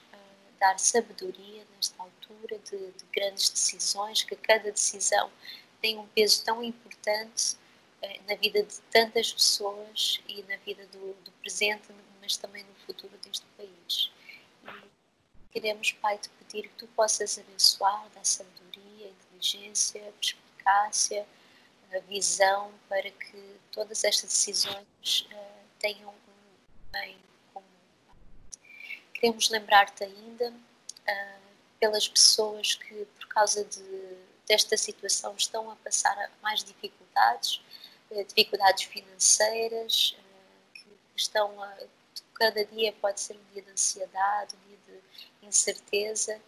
dar 0.65 0.79
sabedoria 0.79 1.63
nesta 1.77 2.03
altura 2.03 2.59
de, 2.59 2.79
de, 2.79 3.05
grandes 3.13 3.51
decisões, 3.51 4.23
que 4.23 4.35
cada 4.35 4.71
decisão 4.71 5.31
tem 5.81 5.99
um 5.99 6.07
peso 6.09 6.43
tão 6.43 6.63
importante 6.63 7.57
eh, 8.01 8.21
na 8.27 8.35
vida 8.37 8.63
de 8.63 8.81
tantas 8.91 9.31
pessoas 9.31 10.23
e 10.27 10.43
na 10.45 10.57
vida 10.57 10.87
do, 10.87 11.13
do, 11.23 11.31
presente, 11.43 11.89
mas 12.21 12.39
também 12.39 12.65
no 12.65 12.75
futuro 12.87 13.13
deste 13.19 13.45
país. 13.59 14.11
E 14.67 15.53
queremos, 15.53 15.93
Pai, 15.93 16.17
te 16.17 16.31
pedir 16.31 16.69
que 16.69 16.77
tu 16.79 16.87
possas 16.89 17.39
abençoar, 17.39 18.09
dar 18.15 18.25
sabedoria, 18.25 19.09
inteligência, 19.09 20.15
perspicácia, 20.65 21.27
a 21.95 21.99
visão 22.01 22.73
para 22.89 23.11
que 23.11 23.61
todas 23.71 24.03
estas 24.03 24.31
decisões 24.31 25.29
uh, 25.31 25.69
tenham 25.79 26.11
um 26.11 26.91
bem 26.91 27.19
Queremos 29.13 29.49
lembrar-te 29.49 30.05
ainda 30.05 30.51
uh, 30.51 31.41
pelas 31.79 32.09
pessoas 32.09 32.75
que, 32.75 33.07
por 33.19 33.27
causa 33.29 33.65
de, 33.65 34.17
desta 34.47 34.77
situação, 34.77 35.35
estão 35.37 35.71
a 35.71 35.77
passar 35.77 36.31
mais 36.43 36.65
dificuldades, 36.65 37.63
uh, 38.11 38.25
dificuldades 38.25 38.85
financeiras, 38.85 40.17
que 40.75 40.87
estão 41.17 41.63
a. 41.63 41.79
Cada 42.35 42.65
dia 42.65 42.93
pode 43.01 43.21
ser 43.21 43.35
um 43.35 43.53
dia 43.53 43.63
de 43.63 43.71
ansiedade, 43.71 44.57
um 44.57 44.69
dia 44.69 44.79
de 45.41 45.47
incerteza 45.47 46.41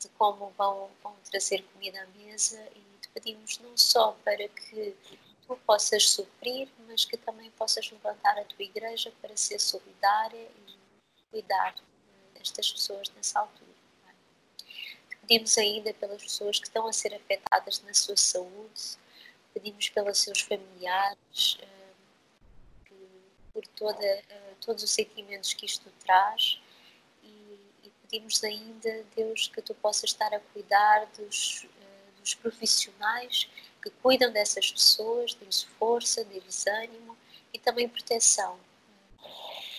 de 0.00 0.08
como 0.10 0.50
vão, 0.50 0.90
vão 1.02 1.16
trazer 1.30 1.62
comida 1.72 2.02
à 2.02 2.06
mesa 2.18 2.60
e 2.74 2.95
pedimos 3.16 3.58
não 3.60 3.74
só 3.74 4.12
para 4.22 4.46
que 4.46 4.94
tu 5.46 5.56
possas 5.66 6.10
suprir, 6.10 6.68
mas 6.86 7.06
que 7.06 7.16
também 7.16 7.50
possas 7.52 7.90
levantar 7.90 8.38
a 8.38 8.44
tua 8.44 8.62
igreja 8.62 9.10
para 9.22 9.34
ser 9.34 9.58
solidária 9.58 10.50
e 10.68 10.76
cuidar 11.30 11.74
destas 12.34 12.70
pessoas 12.70 13.08
nessa 13.16 13.40
altura. 13.40 13.70
É? 14.08 15.16
Pedimos 15.22 15.56
ainda 15.56 15.94
pelas 15.94 16.22
pessoas 16.22 16.58
que 16.58 16.66
estão 16.66 16.86
a 16.86 16.92
ser 16.92 17.14
afetadas 17.14 17.82
na 17.84 17.94
sua 17.94 18.16
saúde, 18.16 18.98
pedimos 19.54 19.88
pelos 19.88 20.18
seus 20.18 20.42
familiares, 20.42 21.58
eh, 21.62 22.92
por 23.54 23.66
toda, 23.68 24.04
eh, 24.04 24.54
todos 24.60 24.82
os 24.82 24.90
sentimentos 24.90 25.54
que 25.54 25.64
isto 25.64 25.90
traz 26.04 26.60
e 27.24 27.90
pedimos 28.02 28.44
ainda, 28.44 29.04
Deus, 29.16 29.48
que 29.48 29.62
tu 29.62 29.74
possas 29.74 30.10
estar 30.10 30.34
a 30.34 30.40
cuidar 30.40 31.06
dos, 31.16 31.66
eh, 32.26 32.32
dos 32.32 32.34
profissionais 32.34 33.48
que 33.82 33.90
cuidam 34.02 34.32
dessas 34.32 34.70
pessoas, 34.70 35.34
dê-lhes 35.34 35.62
força, 35.78 36.24
dê-lhes 36.24 36.66
ânimo 36.66 37.16
e 37.52 37.58
também 37.58 37.88
proteção 37.88 38.58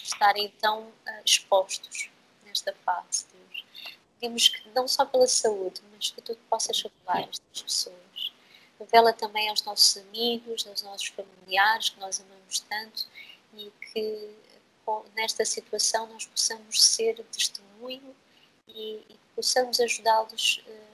estarem 0.03 0.45
então 0.45 0.83
uh, 0.83 1.21
expostos 1.25 2.09
nesta 2.45 2.73
fase, 2.85 3.25
Deus. 4.21 4.49
que 4.49 4.69
não 4.69 4.87
só 4.87 5.05
pela 5.05 5.27
saúde, 5.27 5.81
mas 5.91 6.11
que 6.11 6.21
tu 6.21 6.35
possas 6.49 6.77
salvar 6.77 7.27
estas 7.29 7.61
pessoas. 7.61 8.33
Revela 8.79 9.11
também 9.11 9.49
aos 9.49 9.63
nossos 9.63 9.97
amigos, 9.97 10.65
aos 10.65 10.81
nossos 10.81 11.07
familiares, 11.07 11.89
que 11.89 11.99
nós 11.99 12.21
amamos 12.21 12.59
tanto, 12.61 13.05
e 13.53 13.71
que 13.91 14.35
nesta 15.15 15.43
situação 15.43 16.07
nós 16.07 16.25
possamos 16.25 16.81
ser 16.81 17.21
testemunho 17.25 18.15
e, 18.67 19.03
e 19.09 19.19
possamos 19.35 19.79
ajudá-los 19.79 20.63
a, 20.67 20.87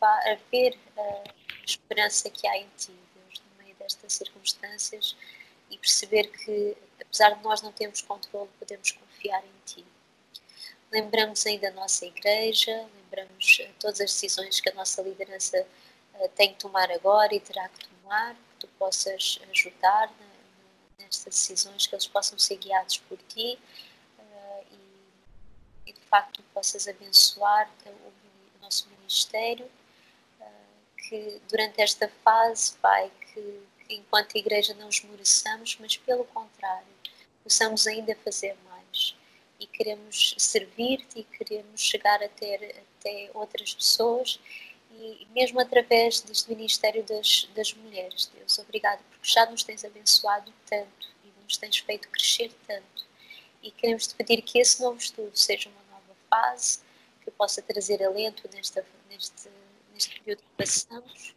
a 0.00 0.36
ver 0.50 0.78
a 0.96 1.24
esperança 1.64 2.30
que 2.30 2.46
há 2.46 2.56
em 2.56 2.68
Ti, 2.76 2.92
Deus, 3.14 3.42
no 3.50 3.62
meio 3.62 3.76
destas 3.76 4.12
circunstâncias 4.12 5.16
e 5.70 5.76
perceber 5.78 6.28
que, 6.28 6.76
apesar 7.00 7.30
de 7.30 7.42
nós 7.42 7.62
não 7.62 7.72
termos 7.72 8.00
controle, 8.02 8.50
podemos 8.58 8.92
confiar 8.92 9.44
em 9.44 9.60
Ti. 9.64 9.84
Lembramos 10.90 11.44
ainda 11.46 11.70
da 11.70 11.76
nossa 11.76 12.06
igreja, 12.06 12.88
lembramos 12.96 13.58
uh, 13.58 13.74
todas 13.78 14.00
as 14.00 14.10
decisões 14.10 14.60
que 14.60 14.70
a 14.70 14.74
nossa 14.74 15.02
liderança 15.02 15.66
uh, 16.14 16.28
tem 16.30 16.54
que 16.54 16.60
tomar 16.60 16.90
agora 16.90 17.34
e 17.34 17.40
terá 17.40 17.68
que 17.68 17.86
tomar, 17.86 18.34
que 18.34 18.60
Tu 18.60 18.68
possas 18.78 19.38
ajudar 19.50 20.10
nestas 20.98 21.34
decisões, 21.34 21.86
que 21.86 21.94
eles 21.94 22.06
possam 22.06 22.38
ser 22.38 22.56
guiados 22.56 22.98
por 22.98 23.18
Ti 23.28 23.58
uh, 24.18 24.64
e, 24.72 25.90
e, 25.90 25.92
de 25.92 26.00
facto, 26.00 26.42
possas 26.54 26.88
abençoar 26.88 27.70
o, 27.86 28.27
o 28.58 28.62
nosso 28.62 28.88
ministério, 28.98 29.70
que 31.08 31.40
durante 31.48 31.80
esta 31.80 32.08
fase, 32.22 32.74
Pai, 32.82 33.10
que, 33.32 33.62
que 33.86 33.94
enquanto 33.94 34.36
igreja 34.36 34.74
não 34.74 34.88
esmoreçamos, 34.88 35.76
mas 35.80 35.96
pelo 35.96 36.24
contrário, 36.26 36.86
possamos 37.42 37.86
ainda 37.86 38.14
fazer 38.16 38.56
mais. 38.68 39.16
E 39.58 39.66
queremos 39.66 40.34
servir-te 40.38 41.20
e 41.20 41.24
queremos 41.24 41.80
chegar 41.80 42.22
a 42.22 42.28
ter 42.28 42.84
até 43.00 43.30
outras 43.32 43.74
pessoas 43.74 44.38
e 45.00 45.26
mesmo 45.30 45.60
através 45.60 46.20
deste 46.20 46.50
Ministério 46.50 47.04
das, 47.04 47.48
das 47.54 47.72
Mulheres, 47.72 48.30
Deus, 48.34 48.58
obrigado 48.58 49.00
porque 49.10 49.28
já 49.28 49.46
nos 49.46 49.62
tens 49.62 49.84
abençoado 49.84 50.52
tanto 50.68 51.08
e 51.24 51.42
nos 51.44 51.56
tens 51.56 51.78
feito 51.78 52.08
crescer 52.08 52.52
tanto. 52.66 53.06
E 53.62 53.70
queremos 53.70 54.08
te 54.08 54.14
pedir 54.14 54.42
que 54.42 54.58
esse 54.58 54.80
novo 54.82 54.98
estudo 54.98 55.36
seja 55.36 55.68
uma 55.68 55.82
nova 55.90 56.16
fase, 56.28 56.80
que 57.30 57.36
possa 57.36 57.62
trazer 57.62 58.02
alento 58.02 58.48
nesta, 58.52 58.84
neste, 59.10 59.48
neste 59.92 60.20
período 60.20 60.40
que 60.40 60.64
passamos 60.64 61.34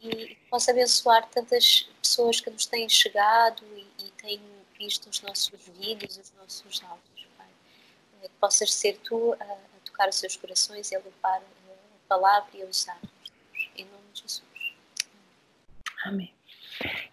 e 0.00 0.08
que 0.08 0.38
possa 0.50 0.70
abençoar 0.72 1.28
tantas 1.28 1.88
pessoas 2.00 2.40
que 2.40 2.50
nos 2.50 2.66
têm 2.66 2.88
chegado 2.88 3.62
e, 3.76 3.86
e 4.04 4.10
têm 4.22 4.40
visto 4.78 5.08
os 5.08 5.22
nossos 5.22 5.52
vídeos, 5.78 6.16
os 6.18 6.32
nossos 6.38 6.82
áudios 6.82 7.12
que 8.22 8.28
possas 8.40 8.72
ser 8.72 8.98
tu 8.98 9.34
a, 9.38 9.44
a, 9.44 9.56
tocar 9.84 10.08
os 10.08 10.16
seus 10.16 10.36
corações 10.36 10.90
e 10.90 10.96
a 10.96 10.98
levar 10.98 11.38
a 11.38 12.08
palavra 12.08 12.50
e 12.54 12.62
a 12.62 12.66
usar 12.66 12.98
em 13.76 13.84
nome 13.84 14.04
de 14.12 14.22
Jesus. 14.22 14.42
Amém. 16.04 16.32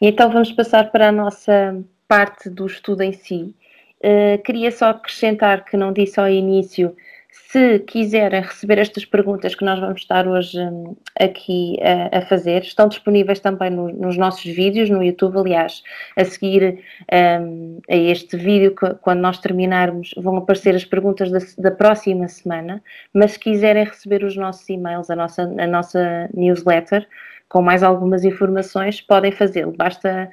E 0.01 0.07
então 0.07 0.31
vamos 0.31 0.51
passar 0.51 0.91
para 0.91 1.09
a 1.09 1.11
nossa 1.11 1.83
parte 2.07 2.49
do 2.49 2.65
estudo 2.65 3.01
em 3.01 3.13
si. 3.13 3.55
Uh, 3.99 4.41
queria 4.43 4.71
só 4.71 4.89
acrescentar 4.89 5.65
que 5.65 5.75
não 5.75 5.91
disse 5.91 6.19
ao 6.19 6.29
início 6.29 6.95
se 7.31 7.79
quiserem 7.79 8.41
receber 8.41 8.79
estas 8.79 9.05
perguntas 9.05 9.53
que 9.53 9.63
nós 9.63 9.79
vamos 9.79 10.01
estar 10.01 10.27
hoje 10.27 10.59
um, 10.59 10.95
aqui 11.19 11.77
a, 11.81 12.19
a, 12.19 12.21
fazer, 12.21 12.63
estão 12.63 12.87
disponíveis 12.87 13.39
também 13.39 13.69
no, 13.69 13.89
nos 13.89 14.17
nossos 14.17 14.43
vídeos 14.43 14.89
no 14.89 15.03
YouTube. 15.03 15.37
Aliás, 15.37 15.83
a 16.15 16.25
seguir 16.25 16.79
um, 17.11 17.79
a 17.89 17.95
este 17.95 18.35
vídeo, 18.35 18.73
quando 19.01 19.19
nós 19.19 19.37
terminarmos, 19.39 20.13
vão 20.17 20.37
aparecer 20.37 20.75
as 20.75 20.85
perguntas 20.85 21.31
da, 21.31 21.39
da, 21.57 21.71
próxima 21.71 22.27
semana. 22.27 22.81
Mas 23.13 23.33
se 23.33 23.39
quiserem 23.39 23.83
receber 23.83 24.23
os 24.23 24.35
nossos 24.35 24.67
e-mails, 24.67 25.09
a 25.09 25.15
nossa, 25.15 25.43
a 25.43 25.67
nossa 25.67 26.29
newsletter, 26.33 27.07
com 27.47 27.61
mais 27.61 27.83
algumas 27.83 28.23
informações, 28.23 29.01
podem 29.01 29.31
fazê-lo. 29.31 29.73
Basta 29.75 30.31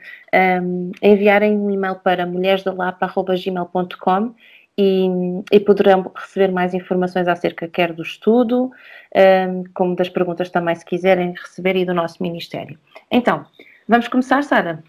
um, 0.62 0.92
enviarem 1.02 1.58
um 1.58 1.70
e-mail 1.70 1.96
para 1.96 2.26
mulheresdalapa.gmail.com 2.26 4.34
e, 4.78 5.06
e, 5.50 5.60
poderão 5.60 6.10
receber 6.14 6.52
mais 6.52 6.74
informações 6.74 7.26
acerca 7.28 7.66
quer 7.66 7.92
do 7.92 8.02
estudo, 8.02 8.70
um, 9.14 9.64
como 9.74 9.96
das 9.96 10.08
perguntas 10.08 10.50
também, 10.50 10.74
se 10.74 10.84
quiserem 10.84 11.32
receber, 11.32 11.76
e 11.76 11.84
do 11.84 11.94
nosso 11.94 12.22
Ministério. 12.22 12.78
Então, 13.10 13.46
vamos 13.88 14.08
começar, 14.08 14.42
Sara? 14.42 14.82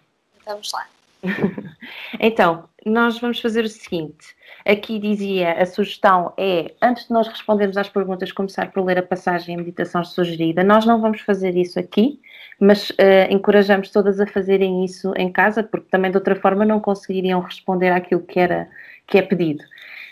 Vamos 0.45 0.71
lá. 0.73 0.85
então, 2.19 2.65
nós 2.85 3.19
vamos 3.19 3.39
fazer 3.39 3.63
o 3.63 3.69
seguinte. 3.69 4.35
Aqui 4.65 4.99
dizia, 4.99 5.53
a 5.53 5.65
sugestão 5.65 6.33
é, 6.37 6.73
antes 6.81 7.07
de 7.07 7.13
nós 7.13 7.27
respondermos 7.27 7.77
às 7.77 7.87
perguntas, 7.87 8.31
começar 8.31 8.71
por 8.71 8.83
ler 8.83 8.97
a 8.97 9.03
passagem 9.03 9.55
a 9.55 9.57
meditação 9.57 10.03
sugerida. 10.03 10.63
Nós 10.63 10.85
não 10.85 10.99
vamos 10.99 11.21
fazer 11.21 11.55
isso 11.55 11.79
aqui, 11.79 12.19
mas 12.59 12.89
uh, 12.89 13.31
encorajamos 13.31 13.89
todas 13.91 14.19
a 14.19 14.27
fazerem 14.27 14.83
isso 14.83 15.13
em 15.15 15.31
casa, 15.31 15.63
porque 15.63 15.87
também 15.89 16.11
de 16.11 16.17
outra 16.17 16.35
forma 16.35 16.65
não 16.65 16.79
conseguiriam 16.79 17.39
responder 17.39 17.91
àquilo 17.91 18.21
que 18.21 18.39
era 18.39 18.67
que 19.07 19.17
é 19.17 19.21
pedido. 19.21 19.63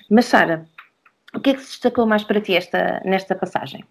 Mas, 0.09 0.25
Sara, 0.25 0.67
o 1.33 1.39
que 1.39 1.49
é 1.49 1.53
que 1.53 1.61
se 1.61 1.71
destacou 1.71 2.05
mais 2.05 2.23
para 2.23 2.41
ti 2.41 2.55
esta, 2.55 3.01
nesta 3.03 3.35
passagem? 3.35 3.83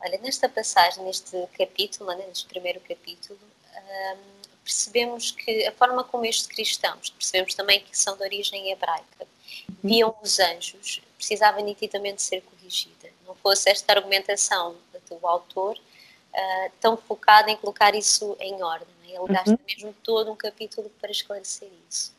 Olha, 0.00 0.18
nesta 0.18 0.48
passagem, 0.48 1.04
neste 1.04 1.36
capítulo, 1.58 2.10
né, 2.14 2.24
neste 2.26 2.46
primeiro 2.46 2.80
capítulo, 2.80 3.38
hum, 3.74 4.18
percebemos 4.62 5.30
que 5.30 5.66
a 5.66 5.72
forma 5.72 6.04
como 6.04 6.24
estes 6.24 6.46
cristãos, 6.46 7.10
percebemos 7.10 7.54
também 7.54 7.80
que 7.80 7.96
são 7.96 8.16
de 8.16 8.22
origem 8.22 8.70
hebraica, 8.70 9.26
viam 9.82 10.14
os 10.22 10.38
anjos, 10.38 11.02
precisava 11.16 11.60
nitidamente 11.60 12.22
ser 12.22 12.42
corrigida. 12.42 13.10
Não 13.26 13.34
fosse 13.36 13.70
esta 13.70 13.92
argumentação 13.92 14.76
do 15.08 15.26
autor 15.26 15.76
uh, 15.76 16.72
tão 16.80 16.96
focada 16.96 17.50
em 17.50 17.56
colocar 17.56 17.94
isso 17.94 18.36
em 18.40 18.62
ordem. 18.62 18.88
Né? 19.02 19.14
Ele 19.16 19.32
gasta 19.32 19.50
uhum. 19.50 19.58
mesmo 19.66 19.94
todo 20.02 20.32
um 20.32 20.36
capítulo 20.36 20.90
para 21.00 21.10
esclarecer 21.10 21.68
isso. 21.88 22.14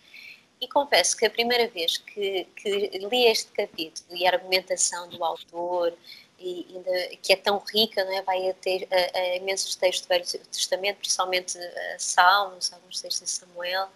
E 0.62 0.68
confesso 0.68 1.18
que 1.18 1.26
a 1.26 1.30
primeira 1.30 1.68
vez 1.68 1.98
que, 1.98 2.48
que 2.56 2.70
li 3.10 3.26
este 3.26 3.52
capítulo 3.52 4.16
e 4.16 4.26
a 4.26 4.32
argumentação 4.32 5.10
do 5.10 5.24
autor, 5.24 5.94
e 6.40 6.66
ainda, 6.70 7.16
que 7.22 7.34
é 7.34 7.36
tão 7.36 7.60
rica, 7.60 8.04
não 8.04 8.14
é? 8.18 8.22
vai 8.22 8.50
a 8.50 8.54
ter 8.54 8.88
a, 8.92 9.18
a 9.18 9.36
imensos 9.36 9.76
textos 9.76 10.06
do 10.06 10.10
Velho 10.10 10.26
Testamento, 10.26 10.98
principalmente 10.98 11.58
a 11.58 12.00
Salmos, 12.00 12.72
alguns 12.72 13.02
textos 13.02 13.24
de 13.24 13.30
Samuel, 13.32 13.90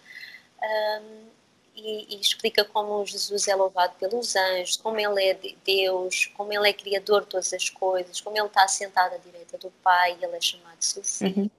um, 0.62 1.30
e, 1.74 2.14
e, 2.14 2.20
explica 2.20 2.64
como 2.64 3.06
Jesus 3.06 3.48
é 3.48 3.54
louvado 3.54 3.94
pelos 3.98 4.36
anjos, 4.36 4.76
como 4.76 4.98
ele 4.98 5.24
é 5.24 5.38
Deus, 5.64 6.26
como 6.36 6.52
ele 6.52 6.68
é 6.68 6.72
criador 6.72 7.22
de 7.22 7.28
todas 7.28 7.52
as 7.54 7.70
coisas, 7.70 8.20
como 8.20 8.36
ele 8.36 8.46
está 8.46 8.68
sentado 8.68 9.14
à 9.14 9.18
direita 9.18 9.56
do 9.56 9.70
Pai 9.82 10.18
e 10.20 10.24
ele 10.24 10.36
é 10.36 10.40
chamado 10.40 10.76
de 10.76 10.84
seu 10.84 11.02
filho. 11.02 11.42
Uhum. 11.42 11.50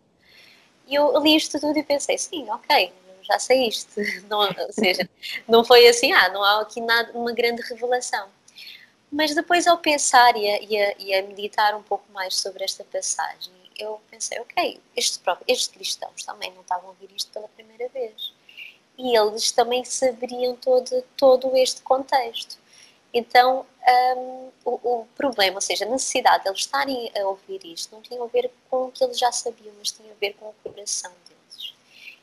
E 0.88 0.96
eu 0.96 1.17
li 1.24 1.36
isto 1.36 1.60
tudo 1.60 1.77
e 1.77 1.84
pensei, 1.84 2.17
sim, 2.17 2.48
ok, 2.50 2.93
sei 3.39 3.67
isto. 3.67 4.00
Não, 4.29 4.39
ou 4.39 4.73
seja, 4.73 5.09
não 5.47 5.63
foi 5.63 5.88
assim, 5.88 6.11
ah, 6.13 6.29
não 6.29 6.43
há 6.43 6.61
aqui 6.61 6.81
nada, 6.81 7.11
uma 7.13 7.33
grande 7.33 7.61
revelação. 7.63 8.29
Mas 9.11 9.35
depois, 9.35 9.67
ao 9.67 9.77
pensar 9.77 10.35
e 10.38 10.47
a, 10.47 10.61
e, 10.61 10.77
a, 10.77 10.95
e 10.97 11.13
a, 11.15 11.23
meditar 11.23 11.75
um 11.75 11.83
pouco 11.83 12.05
mais 12.13 12.35
sobre 12.38 12.63
esta 12.63 12.83
passagem, 12.85 13.53
eu 13.77 14.00
pensei, 14.09 14.39
ok, 14.39 14.79
estes, 14.95 15.17
próprios, 15.17 15.50
estes 15.50 15.67
cristãos 15.67 16.23
também 16.23 16.51
não 16.53 16.61
estavam 16.61 16.88
a 16.88 16.89
ouvir 16.89 17.09
isto 17.15 17.31
pela 17.31 17.47
primeira 17.50 17.89
vez. 17.89 18.33
E 18.97 19.17
eles 19.17 19.51
também 19.51 19.83
saberiam 19.83 20.55
todo, 20.55 21.03
todo 21.17 21.57
este 21.57 21.81
contexto. 21.81 22.57
Então, 23.13 23.65
um, 24.17 24.50
o, 24.63 25.01
o, 25.01 25.07
problema, 25.15 25.55
ou 25.55 25.61
seja, 25.61 25.85
a 25.85 25.89
necessidade 25.89 26.43
de 26.43 26.50
eles 26.50 26.61
estarem 26.61 27.11
a 27.19 27.27
ouvir 27.27 27.65
isto, 27.65 27.93
não 27.93 28.01
tinha 28.01 28.21
a 28.23 28.27
ver 28.27 28.50
com 28.69 28.85
o 28.85 28.91
que 28.91 29.03
eles 29.03 29.19
já 29.19 29.31
sabiam, 29.31 29.73
mas 29.77 29.91
tinha 29.91 30.11
a 30.11 30.15
ver 30.15 30.33
com 30.35 30.50
o 30.50 30.53
coração 30.63 31.11
deles. 31.27 31.40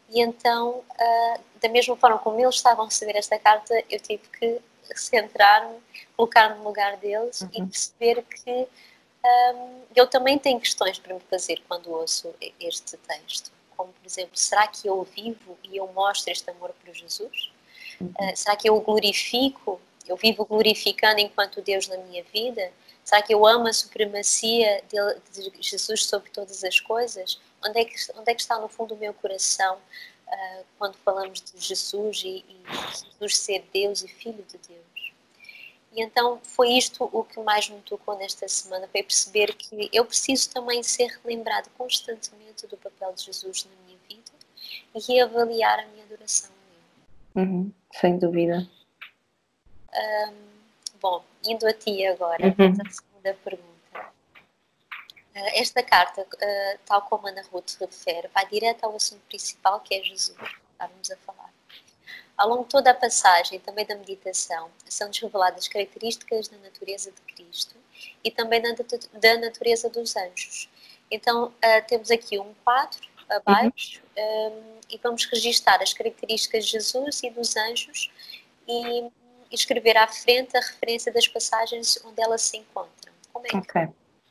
E 0.09 0.21
então, 0.21 0.79
uh, 0.79 1.41
da 1.61 1.69
mesma 1.69 1.97
forma 1.97 2.19
como 2.19 2.41
eles 2.41 2.55
estavam 2.55 2.85
a 2.85 2.89
receber 2.89 3.17
esta 3.17 3.39
carta, 3.39 3.75
eu 3.91 4.01
tive 4.01 4.23
que 4.39 4.61
centrar-me, 4.95 5.77
colocar-me 6.17 6.59
no 6.59 6.65
lugar 6.65 6.97
deles 6.97 7.43
uhum. 7.43 7.51
e 7.53 7.67
perceber 7.67 8.23
que 8.23 8.69
um, 9.25 9.83
eu 9.95 10.07
também 10.07 10.39
tenho 10.39 10.59
questões 10.61 10.99
para 10.99 11.15
me 11.15 11.21
fazer 11.29 11.61
quando 11.69 11.91
ouço 11.91 12.35
este 12.61 12.97
texto. 12.97 13.51
Como, 13.77 13.93
por 13.93 14.07
exemplo, 14.07 14.37
será 14.37 14.67
que 14.67 14.89
eu 14.89 15.03
vivo 15.05 15.59
e 15.65 15.77
eu 15.77 15.87
mostro 15.89 16.33
este 16.33 16.51
amor 16.51 16.73
para 16.83 16.93
Jesus? 16.93 17.53
Uhum. 18.01 18.13
Uh, 18.19 18.37
será 18.37 18.57
que 18.57 18.69
eu 18.69 18.77
o 18.77 18.81
glorifico? 18.81 19.81
Eu 20.07 20.17
vivo 20.17 20.45
glorificando 20.47 21.21
enquanto 21.21 21.61
Deus 21.61 21.87
na 21.87 21.99
minha 21.99 22.25
vida? 22.33 22.73
Será 23.05 23.21
que 23.21 23.35
eu 23.35 23.47
amo 23.47 23.69
a 23.69 23.73
supremacia 23.73 24.83
de 24.91 25.63
Jesus 25.63 26.07
sobre 26.07 26.31
todas 26.31 26.65
as 26.65 26.81
coisas? 26.81 27.39
Onde 27.65 27.81
é, 27.81 27.85
que, 27.85 27.95
onde 28.15 28.31
é 28.31 28.35
que 28.35 28.41
está 28.41 28.59
no 28.59 28.69
fundo 28.69 28.95
o 28.95 28.97
meu 28.97 29.13
coração 29.15 29.77
uh, 30.27 30.65
quando 30.79 30.97
falamos 30.99 31.41
de 31.41 31.61
Jesus 31.61 32.23
e, 32.25 32.45
e 32.49 32.63
Jesus 32.91 33.37
ser 33.37 33.65
Deus 33.73 34.03
e 34.03 34.09
Filho 34.09 34.45
de 34.45 34.59
Deus? 34.59 35.13
E 35.93 36.03
então 36.03 36.39
foi 36.43 36.73
isto 36.73 37.09
o 37.13 37.25
que 37.25 37.41
mais 37.41 37.69
me 37.69 37.81
tocou 37.81 38.17
nesta 38.17 38.47
semana, 38.47 38.87
foi 38.89 39.03
perceber 39.03 39.55
que 39.55 39.89
eu 39.93 40.05
preciso 40.05 40.51
também 40.51 40.83
ser 40.83 41.07
relembrado 41.23 41.71
constantemente 41.77 42.67
do 42.67 42.77
papel 42.77 43.13
de 43.15 43.25
Jesus 43.25 43.65
na 43.65 43.87
minha 43.87 43.99
vida 44.09 44.31
e 44.95 45.13
reavaliar 45.13 45.81
a 45.81 45.87
minha 45.87 46.05
adoração 46.05 46.51
a 46.51 47.41
Ele. 47.41 47.47
Uhum, 47.47 47.73
sem 47.93 48.19
dúvida. 48.19 48.69
Um, 49.95 50.35
bom, 51.01 51.25
indo 51.45 51.67
a 51.67 51.73
ti 51.73 52.07
agora, 52.07 52.45
uhum. 52.47 52.75
segunda 52.91 53.35
pergunta. 53.43 53.78
Uh, 55.35 55.51
esta 55.55 55.83
carta, 55.83 56.23
uh, 56.23 56.79
tal 56.85 57.03
como 57.03 57.27
Ana 57.27 57.43
Ruth 57.53 57.77
refere, 57.81 58.29
vai 58.35 58.47
direto 58.47 58.85
ao 58.85 58.97
assunto 58.97 59.23
principal 59.29 59.81
que 59.81 59.95
é 59.95 60.03
Jesus, 60.03 60.37
estávamos 60.73 61.11
a 61.11 61.17
falar. 61.19 61.53
Ao 62.37 62.49
longo 62.49 62.63
de 62.63 62.71
toda 62.71 62.91
a 62.93 62.95
passagem, 62.95 63.59
também 63.59 63.85
da 63.85 63.97
meditação, 63.97 64.71
são-nos 64.89 65.19
reveladas 65.19 65.67
características 65.67 66.49
da 66.49 66.57
natureza 66.59 67.11
de 67.11 67.21
Cristo 67.35 67.75
e 68.23 68.31
também 68.31 68.63
da, 68.63 69.37
natureza 69.39 69.91
dos 69.91 70.17
anjos. 70.17 70.69
Então, 71.11 71.47
uh, 71.47 71.87
temos 71.89 72.11
aqui 72.11 72.39
um 72.39 72.55
quadro 72.65 73.09
abaixo 73.29 74.01
uhum. 74.17 74.53
um, 74.53 74.81
e 74.89 74.99
vamos 74.99 75.25
registar 75.27 75.83
as 75.83 75.93
características 75.93 76.65
de 76.65 76.73
Jesus 76.73 77.23
e 77.23 77.31
dos 77.31 77.57
anjos 77.57 78.11
e 78.67 79.11
escrever 79.51 79.97
à 79.97 80.07
frente 80.07 80.57
a 80.57 80.61
referência 80.61 81.13
das 81.13 81.27
passagens 81.27 81.99
onde 82.05 82.23
elas 82.23 82.43
se 82.43 82.57
encontram. 82.57 83.13
Como 83.33 83.47
é 83.47 83.51
que 83.51 83.57
okay. 83.57 83.89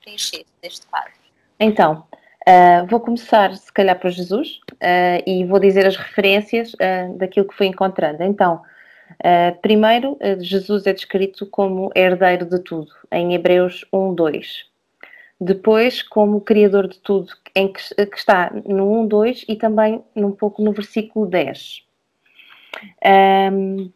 Preencher 0.08 0.46
este 0.64 0.88
quadro? 0.88 1.12
Então, 1.60 2.06
uh, 2.48 2.88
vou 2.88 3.00
começar, 3.02 3.54
se 3.56 3.72
calhar, 3.72 4.00
para 4.00 4.10
Jesus 4.10 4.60
uh, 4.74 5.22
e 5.26 5.44
vou 5.46 5.60
dizer 5.60 5.86
as 5.86 5.98
referências 5.98 6.74
uh, 6.76 7.18
daquilo 7.18 7.48
que 7.48 7.56
fui 7.56 7.68
encontrando. 7.68 8.24
Então, 8.24 8.62
primeiro, 9.62 10.18
Jesus 10.40 10.86
é 10.86 10.92
descrito 10.92 11.46
como 11.46 11.90
herdeiro 11.96 12.46
de 12.46 12.60
tudo, 12.60 12.92
em 13.10 13.34
Hebreus 13.34 13.86
1, 13.92 14.14
2. 14.14 14.66
Depois, 15.40 16.04
como 16.04 16.42
criador 16.42 16.90
de 16.90 17.00
tudo, 17.00 17.32
em 17.56 17.72
que, 17.72 18.06
que 18.06 18.18
está 18.18 18.52
no 18.66 19.02
1, 19.04 19.08
2 19.08 19.46
e 19.48 19.56
também 19.56 20.04
um 20.14 20.32
pouco 20.32 20.62
no 20.62 20.74
versículo 20.74 21.26
10. 21.26 21.86
Um, 23.50 23.90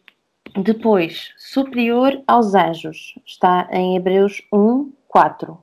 depois, 0.63 1.33
superior 1.37 2.23
aos 2.25 2.55
anjos, 2.55 3.13
está 3.25 3.67
em 3.69 3.97
Hebreus 3.97 4.41
1, 4.51 4.93
4. 5.09 5.61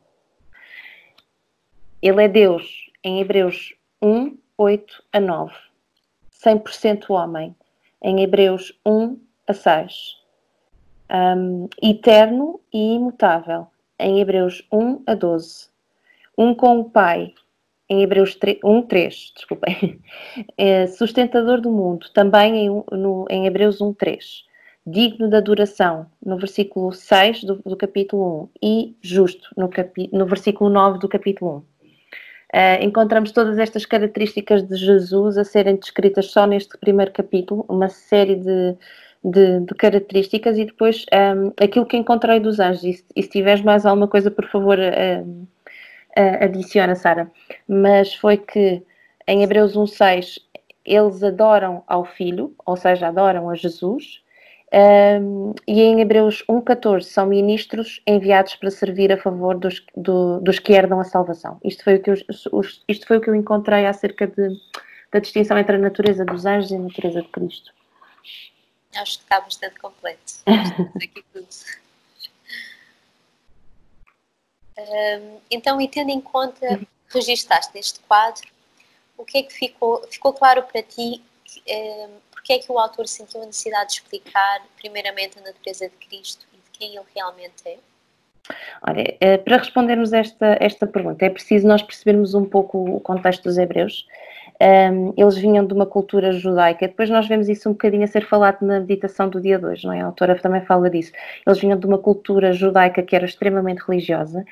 Ele 2.00 2.22
é 2.22 2.28
Deus, 2.28 2.92
em 3.02 3.20
Hebreus 3.20 3.74
1, 4.00 4.38
8 4.56 5.02
a 5.12 5.18
9. 5.18 5.52
100% 6.44 7.10
homem, 7.10 7.56
em 8.00 8.22
Hebreus 8.22 8.72
1 8.86 9.18
a 9.48 9.52
6. 9.52 10.16
Um, 11.10 11.68
eterno 11.82 12.60
e 12.72 12.94
imutável, 12.94 13.66
em 13.98 14.20
Hebreus 14.20 14.64
1 14.72 15.02
a 15.08 15.14
12. 15.16 15.70
Um 16.36 16.54
com 16.54 16.78
o 16.78 16.88
Pai, 16.88 17.34
em 17.88 18.02
Hebreus 18.02 18.36
3, 18.36 18.58
1, 18.62 18.82
3, 18.82 19.32
desculpem. 19.34 20.00
É, 20.56 20.86
sustentador 20.94 21.60
do 21.60 21.72
mundo, 21.72 22.08
também 22.14 22.66
em, 22.66 22.84
no, 22.92 23.26
em 23.28 23.44
Hebreus 23.44 23.80
1, 23.80 23.92
3 23.94 24.46
digno 24.86 25.28
da 25.28 25.40
duração, 25.40 26.06
no 26.24 26.38
versículo 26.38 26.92
6 26.92 27.44
do, 27.44 27.56
do 27.56 27.76
capítulo 27.76 28.44
1, 28.44 28.48
e 28.62 28.96
justo, 29.02 29.50
no, 29.54 29.68
capi, 29.68 30.08
no 30.12 30.24
versículo 30.24 30.70
9 30.70 30.98
do 30.98 31.08
capítulo 31.08 31.66
1. 31.74 31.77
Uh, 32.54 32.82
encontramos 32.82 33.30
todas 33.30 33.58
estas 33.58 33.84
características 33.84 34.66
de 34.66 34.74
Jesus 34.76 35.36
a 35.36 35.44
serem 35.44 35.76
descritas 35.76 36.30
só 36.30 36.46
neste 36.46 36.78
primeiro 36.78 37.12
capítulo, 37.12 37.66
uma 37.68 37.90
série 37.90 38.36
de, 38.36 38.74
de, 39.22 39.60
de 39.60 39.74
características, 39.74 40.56
e 40.56 40.64
depois 40.64 41.04
um, 41.12 41.16
ehm, 41.16 41.52
aquilo 41.60 41.84
que 41.84 41.96
encontrei 41.96 42.40
dos 42.40 42.58
anjos. 42.58 42.84
E, 42.84 43.04
e, 43.14 43.22
se 43.22 43.28
tiveres 43.28 43.62
mais 43.62 43.84
alguma 43.84 44.08
coisa, 44.08 44.30
por 44.30 44.46
favor, 44.46 44.78
uh, 44.78 45.22
uh, 45.22 46.44
adiciona, 46.44 46.94
Sara. 46.94 47.30
Mas 47.68 48.14
foi 48.14 48.38
que 48.38 48.82
em 49.26 49.42
Hebreus 49.42 49.76
1,6 49.76 50.40
eles 50.86 51.22
adoram 51.22 51.84
ao 51.86 52.04
Filho, 52.04 52.54
ou 52.64 52.76
seja, 52.76 53.08
adoram 53.08 53.50
a 53.50 53.54
Jesus, 53.54 54.22
um, 54.70 55.54
e 55.66 55.80
em 55.80 56.00
Hebreus 56.00 56.44
1,14 56.48 57.02
são 57.02 57.26
ministros 57.26 58.02
enviados 58.06 58.54
para 58.56 58.70
servir 58.70 59.10
a 59.10 59.16
favor 59.16 59.58
dos, 59.58 59.82
do, 59.96 60.40
dos 60.40 60.58
que 60.58 60.72
herdam 60.72 61.00
a 61.00 61.04
salvação. 61.04 61.58
Isto 61.64 61.84
foi, 61.84 61.96
o 61.96 62.02
que 62.02 62.10
eu, 62.10 62.14
isto 62.14 63.06
foi 63.06 63.16
o 63.16 63.20
que 63.20 63.30
eu 63.30 63.34
encontrei 63.34 63.86
acerca 63.86 64.26
de, 64.26 64.60
da 65.10 65.20
distinção 65.20 65.56
entre 65.56 65.76
a 65.76 65.78
natureza 65.78 66.24
dos 66.24 66.44
anjos 66.44 66.70
e 66.70 66.76
a 66.76 66.80
natureza 66.80 67.22
de 67.22 67.28
Cristo. 67.28 67.72
Acho 68.94 69.18
que 69.18 69.24
está 69.24 69.40
bastante 69.40 69.78
completo. 69.80 70.34
aqui 70.46 71.24
tudo. 71.32 71.48
Um, 74.78 75.38
então, 75.50 75.80
e 75.80 75.88
tendo 75.88 76.10
em 76.10 76.20
conta, 76.20 76.80
registaste 77.08 77.76
este 77.78 78.00
quadro, 78.00 78.46
o 79.16 79.24
que 79.24 79.38
é 79.38 79.42
que 79.42 79.52
ficou, 79.52 80.06
ficou 80.10 80.32
claro 80.32 80.62
para 80.62 80.82
ti 80.82 81.22
um, 81.68 82.10
porque 82.38 82.52
é 82.52 82.58
que 82.58 82.70
o 82.70 82.78
autor 82.78 83.06
sentiu 83.08 83.42
a 83.42 83.46
necessidade 83.46 83.88
de 83.88 83.92
explicar, 83.94 84.62
primeiramente, 84.76 85.38
a 85.38 85.42
natureza 85.42 85.88
de 85.88 86.06
Cristo 86.06 86.46
e 86.52 86.56
de 86.56 86.78
quem 86.78 86.96
ele 86.96 87.04
realmente 87.14 87.66
é? 87.66 87.76
Olha, 88.86 89.16
eh, 89.20 89.36
para 89.38 89.58
respondermos 89.58 90.12
esta, 90.12 90.56
esta 90.60 90.86
pergunta, 90.86 91.24
é 91.24 91.28
preciso 91.28 91.66
nós 91.66 91.82
percebermos 91.82 92.34
um 92.34 92.44
pouco 92.44 92.96
o 92.96 93.00
contexto 93.00 93.42
dos 93.42 93.58
hebreus. 93.58 94.06
Eles 95.16 95.36
vinham 95.36 95.64
de 95.64 95.72
uma 95.72 95.86
cultura 95.86 96.32
judaica, 96.32 96.88
depois 96.88 97.08
nós 97.08 97.28
vemos 97.28 97.48
isso 97.48 97.68
um 97.68 97.72
bocadinho 97.72 98.02
a 98.02 98.08
ser 98.08 98.26
falado 98.26 98.62
na 98.62 98.80
meditação 98.80 99.28
do 99.28 99.40
dia 99.40 99.56
2, 99.56 99.84
não 99.84 99.92
é? 99.92 100.00
A 100.00 100.06
autora 100.06 100.34
também 100.34 100.60
fala 100.62 100.90
disso. 100.90 101.12
Eles 101.46 101.60
vinham 101.60 101.78
de 101.78 101.86
uma 101.86 101.98
cultura 101.98 102.52
judaica 102.52 103.00
que 103.00 103.14
era 103.14 103.24
extremamente 103.24 103.78
religiosa 103.86 104.44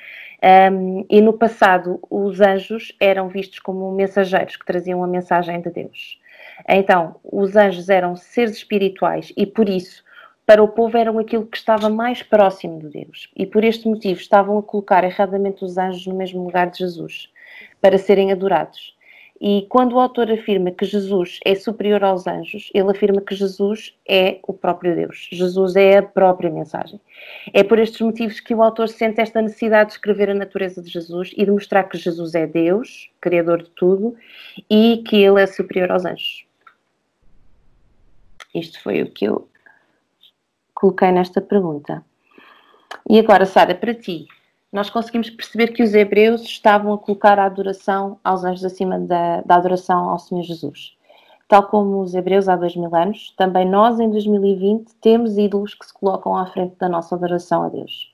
e 1.09 1.19
no 1.19 1.33
passado 1.33 1.99
os 2.09 2.39
anjos 2.39 2.95
eram 3.01 3.27
vistos 3.27 3.59
como 3.59 3.91
mensageiros 3.91 4.55
que 4.55 4.65
traziam 4.65 5.03
a 5.03 5.07
mensagem 5.07 5.59
de 5.59 5.71
Deus. 5.71 6.17
Então, 6.67 7.15
os 7.23 7.55
anjos 7.55 7.89
eram 7.89 8.15
seres 8.15 8.57
espirituais 8.57 9.33
e 9.35 9.45
por 9.45 9.67
isso, 9.67 10.03
para 10.45 10.63
o 10.63 10.67
povo, 10.67 10.97
eram 10.97 11.19
aquilo 11.19 11.45
que 11.45 11.57
estava 11.57 11.89
mais 11.89 12.23
próximo 12.23 12.79
de 12.79 12.87
Deus. 12.87 13.29
E 13.35 13.45
por 13.45 13.63
este 13.63 13.87
motivo, 13.87 14.19
estavam 14.19 14.57
a 14.57 14.63
colocar 14.63 15.03
erradamente 15.03 15.65
os 15.65 15.77
anjos 15.77 16.07
no 16.07 16.15
mesmo 16.15 16.43
lugar 16.43 16.71
de 16.71 16.79
Jesus, 16.79 17.29
para 17.81 17.97
serem 17.97 18.31
adorados. 18.31 18.95
E 19.39 19.67
quando 19.69 19.93
o 19.93 19.99
autor 19.99 20.31
afirma 20.31 20.71
que 20.71 20.85
Jesus 20.85 21.39
é 21.45 21.53
superior 21.53 22.03
aos 22.03 22.25
anjos, 22.25 22.71
ele 22.73 22.89
afirma 22.89 23.21
que 23.21 23.35
Jesus 23.35 23.95
é 24.07 24.39
o 24.47 24.51
próprio 24.51 24.95
Deus. 24.95 25.27
Jesus 25.31 25.75
é 25.75 25.97
a 25.97 26.03
própria 26.03 26.49
mensagem. 26.49 26.99
É 27.53 27.63
por 27.63 27.77
estes 27.77 28.01
motivos 28.01 28.39
que 28.39 28.55
o 28.55 28.63
autor 28.63 28.89
sente 28.89 29.21
esta 29.21 29.41
necessidade 29.41 29.89
de 29.89 29.95
escrever 29.95 30.31
a 30.31 30.33
natureza 30.33 30.81
de 30.81 30.89
Jesus 30.89 31.31
e 31.37 31.45
de 31.45 31.51
mostrar 31.51 31.83
que 31.83 31.97
Jesus 31.97 32.33
é 32.33 32.47
Deus, 32.47 33.11
Criador 33.21 33.61
de 33.61 33.69
tudo, 33.71 34.15
e 34.69 35.03
que 35.07 35.17
ele 35.17 35.41
é 35.41 35.45
superior 35.45 35.91
aos 35.91 36.05
anjos. 36.05 36.46
Isto 38.53 38.81
foi 38.81 39.01
o 39.01 39.11
que 39.11 39.25
eu 39.25 39.47
coloquei 40.73 41.11
nesta 41.11 41.41
pergunta. 41.41 42.03
E 43.09 43.19
agora, 43.19 43.45
Sara, 43.45 43.75
para 43.75 43.93
ti, 43.93 44.27
nós 44.71 44.89
conseguimos 44.89 45.29
perceber 45.29 45.69
que 45.69 45.81
os 45.81 45.93
hebreus 45.93 46.41
estavam 46.41 46.93
a 46.93 46.97
colocar 46.97 47.39
a 47.39 47.45
adoração 47.45 48.19
aos 48.23 48.43
anjos 48.43 48.65
acima 48.65 48.99
da, 48.99 49.41
da 49.41 49.55
adoração 49.55 50.09
ao 50.09 50.19
Senhor 50.19 50.43
Jesus. 50.43 50.97
Tal 51.47 51.63
como 51.67 52.01
os 52.01 52.13
hebreus 52.13 52.49
há 52.49 52.55
dois 52.57 52.75
mil 52.75 52.93
anos, 52.93 53.33
também 53.37 53.65
nós 53.65 53.99
em 53.99 54.09
2020 54.09 54.93
temos 54.95 55.37
ídolos 55.37 55.73
que 55.73 55.85
se 55.85 55.93
colocam 55.93 56.35
à 56.35 56.45
frente 56.45 56.75
da 56.77 56.89
nossa 56.89 57.15
adoração 57.15 57.63
a 57.63 57.69
Deus. 57.69 58.13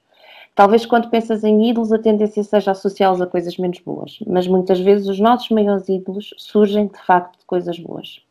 Talvez 0.54 0.86
quando 0.86 1.10
pensas 1.10 1.44
em 1.44 1.68
ídolos 1.68 1.92
a 1.92 1.98
tendência 1.98 2.44
seja 2.44 2.72
associá-los 2.72 3.20
a 3.20 3.26
coisas 3.26 3.58
menos 3.58 3.80
boas, 3.80 4.20
mas 4.28 4.48
muitas 4.48 4.80
vezes 4.80 5.08
os 5.08 5.20
nossos 5.20 5.50
maiores 5.50 5.90
ídolos 5.90 6.32
surgem 6.38 6.88
de 6.88 7.00
facto 7.04 7.40
de 7.40 7.46
coisas 7.46 7.80
boas. 7.80 8.22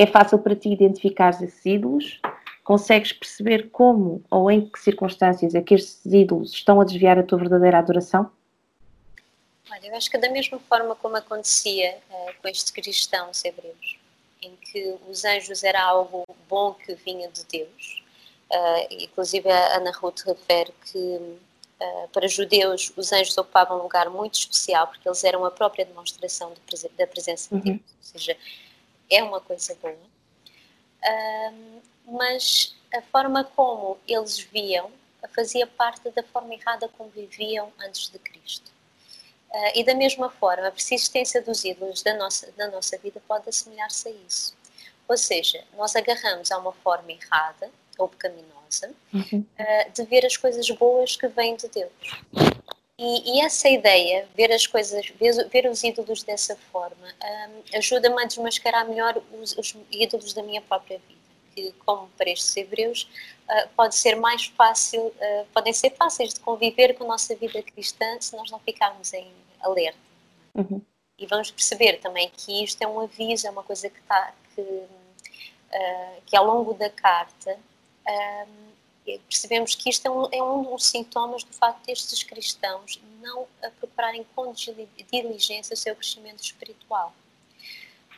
É 0.00 0.06
fácil 0.06 0.38
para 0.38 0.56
ti 0.56 0.70
identificar 0.70 1.28
esses 1.28 1.66
ídolos? 1.66 2.22
Consegues 2.64 3.12
perceber 3.12 3.68
como 3.68 4.24
ou 4.30 4.50
em 4.50 4.66
que 4.66 4.80
circunstâncias 4.80 5.54
é 5.54 5.60
que 5.60 5.74
estes 5.74 6.10
ídolos 6.10 6.54
estão 6.54 6.80
a 6.80 6.84
desviar 6.84 7.18
a 7.18 7.22
tua 7.22 7.36
verdadeira 7.36 7.78
adoração? 7.78 8.32
Olha, 9.70 9.88
eu 9.88 9.94
acho 9.94 10.10
que 10.10 10.16
da 10.16 10.30
mesma 10.30 10.58
forma 10.58 10.96
como 10.96 11.16
acontecia 11.16 11.98
uh, 12.08 12.32
com 12.40 12.48
estes 12.48 12.70
cristãos 12.70 13.44
hebreus, 13.44 13.98
em 14.40 14.56
que 14.56 14.96
os 15.06 15.22
anjos 15.26 15.62
era 15.62 15.82
algo 15.82 16.24
bom 16.48 16.72
que 16.72 16.94
vinha 16.94 17.28
de 17.28 17.44
Deus, 17.44 18.02
uh, 18.50 18.86
inclusive 19.02 19.50
a 19.50 19.76
Ana 19.76 19.92
Ruth 19.92 20.20
refere 20.20 20.72
que 20.90 20.98
uh, 20.98 22.08
para 22.10 22.26
judeus 22.26 22.90
os 22.96 23.12
anjos 23.12 23.36
ocupavam 23.36 23.80
um 23.80 23.82
lugar 23.82 24.08
muito 24.08 24.38
especial 24.38 24.86
porque 24.86 25.06
eles 25.06 25.22
eram 25.24 25.44
a 25.44 25.50
própria 25.50 25.84
demonstração 25.84 26.54
de, 26.54 26.88
da 26.96 27.06
presença 27.06 27.54
de 27.54 27.60
Deus, 27.60 27.76
uhum. 27.76 27.82
ou 27.98 28.02
seja, 28.18 28.34
é 29.10 29.22
uma 29.22 29.40
coisa 29.40 29.76
boa, 29.82 29.96
mas 32.06 32.76
a 32.94 33.02
forma 33.02 33.44
como 33.44 33.98
eles 34.06 34.38
viam 34.38 34.90
fazia 35.34 35.66
parte 35.66 36.10
da 36.10 36.22
forma 36.22 36.54
errada 36.54 36.88
como 36.96 37.10
viviam 37.10 37.72
antes 37.78 38.08
de 38.08 38.18
Cristo. 38.18 38.70
Uh, 39.50 39.72
e 39.74 39.84
da 39.84 39.94
mesma 39.94 40.30
forma, 40.30 40.68
a 40.68 40.70
persistência 40.70 41.42
dos 41.42 41.64
ídolos 41.64 42.02
da 42.02 42.14
nossa, 42.14 42.52
da 42.52 42.68
nossa 42.68 42.96
vida 42.98 43.20
pode 43.26 43.48
assemelhar-se 43.48 44.08
a 44.08 44.12
isso. 44.12 44.56
Ou 45.08 45.16
seja, 45.16 45.64
nós 45.76 45.96
agarramos 45.96 46.52
a 46.52 46.58
uma 46.58 46.72
forma 46.72 47.10
errada 47.10 47.68
ou 47.98 48.08
pecaminosa 48.08 48.92
uhum. 49.12 49.44
uh, 49.58 49.92
de 49.92 50.04
ver 50.04 50.24
as 50.24 50.36
coisas 50.36 50.68
boas 50.70 51.16
que 51.16 51.26
vêm 51.26 51.56
de 51.56 51.68
Deus. 51.68 51.90
E, 53.02 53.38
e, 53.38 53.40
essa 53.40 53.66
ideia, 53.66 54.28
ver 54.36 54.52
as 54.52 54.66
coisas, 54.66 55.08
ver, 55.18 55.48
ver 55.48 55.66
os 55.70 55.82
ídolos 55.82 56.22
dessa 56.22 56.54
forma, 56.70 57.06
um, 57.24 57.78
ajuda-me 57.78 58.22
a 58.22 58.26
desmascarar 58.26 58.86
melhor 58.86 59.22
os, 59.40 59.56
os, 59.56 59.74
ídolos 59.90 60.34
da 60.34 60.42
minha 60.42 60.60
própria 60.60 60.98
vida. 61.08 61.18
que, 61.54 61.72
como 61.86 62.08
para 62.10 62.28
estes 62.28 62.54
hebreus, 62.58 63.08
uh, 63.48 63.68
pode 63.74 63.96
ser 63.96 64.16
mais 64.16 64.44
fácil, 64.48 65.00
uh, 65.00 65.46
podem 65.54 65.72
ser 65.72 65.96
fáceis 65.96 66.34
de 66.34 66.40
conviver 66.40 66.92
com 66.92 67.04
a 67.04 67.06
nossa 67.06 67.34
vida 67.34 67.62
cristã 67.62 68.20
se 68.20 68.36
nós 68.36 68.50
não 68.50 68.58
ficarmos 68.58 69.14
em 69.14 69.32
alerta. 69.62 69.98
Uhum. 70.54 70.82
E 71.18 71.26
vamos 71.26 71.50
perceber 71.50 72.00
também 72.00 72.30
que 72.36 72.62
isto 72.62 72.82
é 72.82 72.86
um 72.86 73.00
aviso, 73.00 73.46
é 73.46 73.50
uma 73.50 73.62
coisa 73.62 73.88
que 73.88 73.98
está, 73.98 74.34
que, 74.54 74.60
uh, 74.60 76.22
que 76.26 76.36
ao 76.36 76.44
longo 76.44 76.74
da 76.74 76.90
carta, 76.90 77.58
percebemos 79.04 79.74
que 79.74 79.90
isto 79.90 80.06
é 80.06 80.10
um, 80.10 80.28
é 80.32 80.42
um 80.42 80.62
dos 80.62 80.86
sintomas 80.86 81.42
do 81.42 81.52
facto 81.52 81.86
destes 81.86 82.22
cristãos 82.22 83.00
não 83.20 83.46
prepararem 83.78 84.24
com 84.34 84.52
diligência 85.10 85.74
o 85.74 85.76
seu 85.76 85.94
crescimento 85.94 86.42
espiritual. 86.42 87.12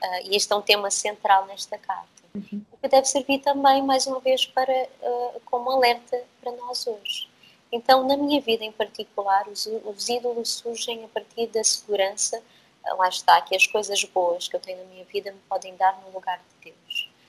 Uh, 0.03 0.31
e 0.31 0.37
este 0.37 0.53
é 0.53 0.57
um 0.57 0.63
tema 0.63 0.91
central 0.91 1.47
nesta 1.47 1.79
carta. 1.79 2.09
Uhum. 2.35 2.63
O 2.73 2.77
que 2.77 2.89
deve 2.89 3.07
servir 3.07 3.39
também, 3.39 3.83
mais 3.83 4.07
uma 4.07 4.19
vez, 4.19 4.45
para, 4.47 4.73
uh, 4.73 5.41
como 5.45 5.71
alerta 5.71 6.21
para 6.41 6.51
nós 6.53 6.87
hoje. 6.87 7.29
Então, 7.71 8.07
na 8.07 8.17
minha 8.17 8.41
vida 8.41 8.65
em 8.65 8.73
particular, 8.73 9.47
os, 9.49 9.67
os 9.67 10.09
ídolos 10.09 10.55
surgem 10.55 11.05
a 11.05 11.09
partir 11.09 11.47
da 11.49 11.63
segurança. 11.63 12.43
Uh, 12.85 12.97
lá 12.97 13.09
está, 13.09 13.41
que 13.43 13.55
as 13.55 13.67
coisas 13.67 14.03
boas 14.05 14.49
que 14.49 14.57
eu 14.57 14.61
tenho 14.61 14.79
na 14.79 14.85
minha 14.85 15.05
vida 15.05 15.31
me 15.31 15.39
podem 15.49 15.77
dar 15.77 16.01
no 16.03 16.11
lugar 16.13 16.39
de 16.39 16.71
Deus. 16.71 16.82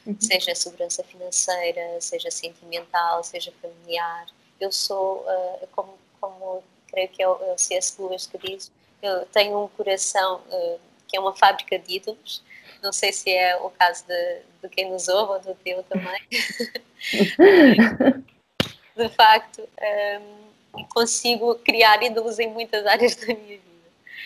Uhum. 0.05 0.15
Seja 0.19 0.53
segurança 0.53 1.03
financeira, 1.03 2.01
seja 2.01 2.29
sentimental, 2.29 3.23
seja 3.23 3.53
familiar. 3.61 4.27
Eu 4.59 4.71
sou, 4.71 5.25
como, 5.71 5.97
como 6.19 6.63
creio 6.87 7.09
que 7.09 7.23
é 7.23 7.27
o, 7.27 7.41
é 7.41 7.53
o 7.53 7.57
C.S. 7.57 8.01
Lewis 8.01 8.27
que 8.27 8.37
diz, 8.37 8.71
eu 9.01 9.25
tenho 9.27 9.63
um 9.63 9.67
coração 9.69 10.41
que 11.07 11.17
é 11.17 11.19
uma 11.19 11.35
fábrica 11.35 11.79
de 11.79 11.95
ídolos 11.95 12.43
não 12.83 12.91
sei 12.91 13.13
se 13.13 13.31
é 13.31 13.55
o 13.55 13.69
caso 13.69 14.05
de, 14.05 14.41
de 14.61 14.67
quem 14.69 14.91
nos 14.91 15.07
ouve 15.07 15.31
ou 15.31 15.39
do 15.39 15.55
teu 15.63 15.81
também. 15.83 16.21
de 18.95 19.09
facto, 19.15 19.67
um, 20.75 20.83
consigo 20.89 21.55
criar 21.55 22.03
ídolos 22.03 22.39
em 22.39 22.49
muitas 22.49 22.85
áreas 22.85 23.15
da 23.15 23.27
minha 23.27 23.57
vida. 23.57 23.63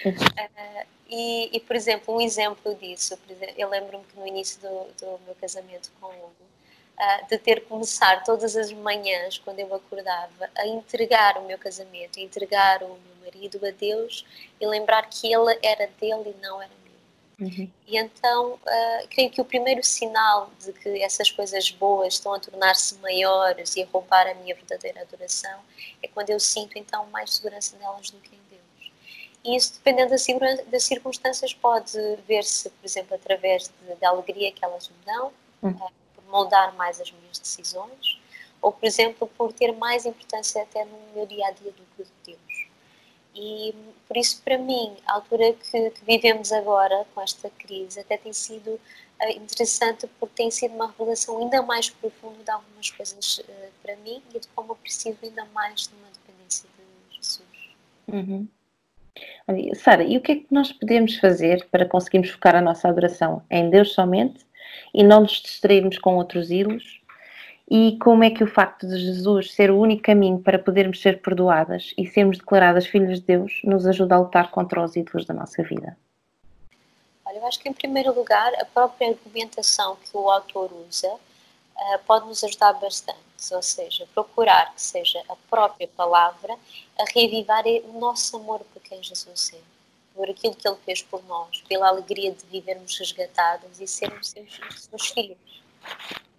Uh, 0.05 0.96
e, 1.09 1.49
e, 1.55 1.59
por 1.61 1.75
exemplo, 1.75 2.15
um 2.15 2.21
exemplo 2.21 2.75
disso, 2.75 3.17
eu 3.57 3.69
lembro-me 3.69 4.03
que 4.05 4.19
no 4.19 4.27
início 4.27 4.59
do, 4.61 4.87
do, 4.99 5.19
meu 5.25 5.35
casamento 5.35 5.89
com 6.01 6.07
o 6.07 6.09
Hugo, 6.09 6.33
uh, 6.99 7.27
de 7.27 7.37
ter 7.37 7.61
começar 7.65 8.23
todas 8.23 8.57
as 8.57 8.71
manhãs, 8.73 9.37
quando 9.37 9.59
eu 9.59 9.73
acordava, 9.73 10.49
a 10.57 10.67
entregar 10.67 11.37
o 11.37 11.45
meu 11.45 11.57
casamento, 11.57 12.19
a 12.19 12.21
entregar 12.21 12.83
o 12.83 12.89
meu 12.89 13.15
marido 13.23 13.65
a 13.65 13.71
Deus 13.71 14.25
e 14.59 14.67
lembrar 14.67 15.07
que 15.09 15.33
ele 15.33 15.57
era 15.63 15.87
dele 15.99 16.35
e 16.37 16.41
não 16.41 16.61
era 16.61 16.71
meu. 16.83 17.47
Uhum. 17.47 17.71
E 17.87 17.97
então, 17.97 18.55
uh, 18.55 19.07
creio 19.09 19.29
que 19.29 19.39
o 19.39 19.45
primeiro 19.45 19.83
sinal 19.83 20.51
de 20.59 20.73
que 20.73 21.01
essas 21.01 21.31
coisas 21.31 21.71
boas 21.71 22.15
estão 22.15 22.33
a 22.33 22.39
tornar-se 22.39 22.95
maiores 22.95 23.77
e 23.77 23.83
a 23.83 23.85
roubar 23.85 24.27
a 24.27 24.33
minha 24.33 24.55
verdadeira 24.55 25.03
adoração 25.03 25.61
é 26.03 26.07
quando 26.09 26.31
eu 26.31 26.39
sinto 26.39 26.77
então 26.77 27.05
mais 27.11 27.33
segurança 27.35 27.77
nelas 27.77 28.09
do 28.09 28.19
que 28.19 28.35
em. 28.35 28.46
E 29.47 29.55
isso, 29.55 29.75
dependendo 29.75 30.09
das 30.69 30.83
circunstâncias, 30.83 31.53
pode 31.53 31.97
ver-se, 32.27 32.69
por 32.69 32.85
exemplo, 32.85 33.15
através 33.15 33.71
de, 33.87 33.95
da 33.95 34.09
alegria 34.09 34.51
que 34.51 34.63
elas 34.63 34.89
me 34.89 35.05
dão, 35.05 35.31
uhum. 35.63 35.69
uh, 35.69 35.91
por 36.13 36.23
moldar 36.29 36.75
mais 36.75 36.99
as 36.99 37.09
minhas 37.13 37.39
decisões, 37.39 38.19
ou, 38.61 38.73
por 38.73 38.85
exemplo, 38.85 39.25
por 39.37 39.53
ter 39.53 39.71
mais 39.71 40.05
importância 40.05 40.61
até 40.61 40.83
no 40.83 40.99
meu 41.15 41.25
dia 41.25 41.47
a 41.47 41.51
dia 41.51 41.71
do 41.71 41.81
que 41.95 42.03
de 42.03 42.11
Deus. 42.25 42.67
E 43.33 43.73
por 44.05 44.17
isso, 44.17 44.41
para 44.43 44.57
mim, 44.57 44.97
a 45.05 45.13
altura 45.13 45.53
que, 45.53 45.91
que 45.91 46.03
vivemos 46.03 46.51
agora, 46.51 47.07
com 47.15 47.21
esta 47.21 47.49
crise, 47.51 48.01
até 48.01 48.17
tem 48.17 48.33
sido 48.33 48.71
uh, 48.71 49.29
interessante 49.29 50.07
porque 50.19 50.35
tem 50.35 50.51
sido 50.51 50.75
uma 50.75 50.87
revelação 50.87 51.37
ainda 51.37 51.61
mais 51.61 51.89
profunda 51.89 52.43
de 52.43 52.51
algumas 52.51 52.89
coisas 52.89 53.37
uh, 53.37 53.71
para 53.81 53.95
mim 53.97 54.21
e 54.35 54.39
de 54.39 54.47
como 54.49 54.73
eu 54.73 54.75
preciso 54.75 55.17
ainda 55.23 55.45
mais 55.53 55.87
de 55.87 55.95
uma 55.95 56.09
dependência 56.09 56.67
de 56.77 57.15
Jesus. 57.15 57.47
Uhum. 58.09 58.45
Sara, 59.75 60.03
e 60.03 60.17
o 60.17 60.21
que 60.21 60.31
é 60.31 60.35
que 60.35 60.47
nós 60.51 60.71
podemos 60.71 61.17
fazer 61.17 61.65
para 61.71 61.85
conseguirmos 61.85 62.29
focar 62.29 62.55
a 62.55 62.61
nossa 62.61 62.89
adoração 62.89 63.41
em 63.49 63.69
Deus 63.69 63.93
somente 63.93 64.45
e 64.93 65.03
não 65.03 65.21
nos 65.21 65.41
distrairmos 65.41 65.97
com 65.97 66.15
outros 66.15 66.51
ídolos 66.51 67.01
e 67.69 67.97
como 68.01 68.23
é 68.23 68.29
que 68.29 68.43
o 68.43 68.47
facto 68.47 68.87
de 68.87 68.97
Jesus 68.97 69.53
ser 69.53 69.69
o 69.69 69.77
único 69.77 70.03
caminho 70.03 70.39
para 70.39 70.57
podermos 70.57 71.01
ser 71.01 71.21
perdoadas 71.21 71.93
e 71.97 72.07
sermos 72.07 72.37
declaradas 72.37 72.87
filhas 72.87 73.19
de 73.19 73.25
Deus 73.25 73.61
nos 73.63 73.85
ajuda 73.85 74.15
a 74.15 74.19
lutar 74.19 74.51
contra 74.51 74.81
os 74.81 74.95
ídolos 74.95 75.25
da 75.25 75.33
nossa 75.33 75.61
vida? 75.63 75.97
Olha, 77.25 77.37
eu 77.37 77.45
acho 77.45 77.59
que 77.59 77.67
em 77.67 77.73
primeiro 77.73 78.13
lugar 78.13 78.53
a 78.61 78.65
própria 78.65 79.09
argumentação 79.09 79.97
que 79.97 80.15
o 80.15 80.29
autor 80.29 80.71
usa 80.87 81.09
uh, 81.09 81.99
pode 82.05 82.25
nos 82.27 82.41
ajudar 82.41 82.73
bastante, 82.73 83.19
ou 83.51 83.61
seja, 83.61 84.07
procurar 84.13 84.73
que 84.73 84.81
seja 84.81 85.23
a 85.29 85.35
própria 85.49 85.87
palavra 85.87 86.57
a 86.99 87.05
reavivar 87.13 87.63
o 87.65 87.99
nosso 87.99 88.37
amor 88.37 88.61
por 88.73 88.81
quem 88.81 89.01
Jesus 89.03 89.53
é, 89.53 89.59
por 90.15 90.29
aquilo 90.29 90.55
que 90.55 90.67
ele 90.67 90.77
fez 90.83 91.01
por 91.03 91.23
nós, 91.25 91.61
pela 91.69 91.87
alegria 91.89 92.31
de 92.31 92.45
vivermos 92.47 92.97
resgatadas 92.97 93.79
e 93.79 93.87
sermos 93.87 94.29
seus, 94.29 94.59
seus 94.75 95.07
filhos. 95.09 95.37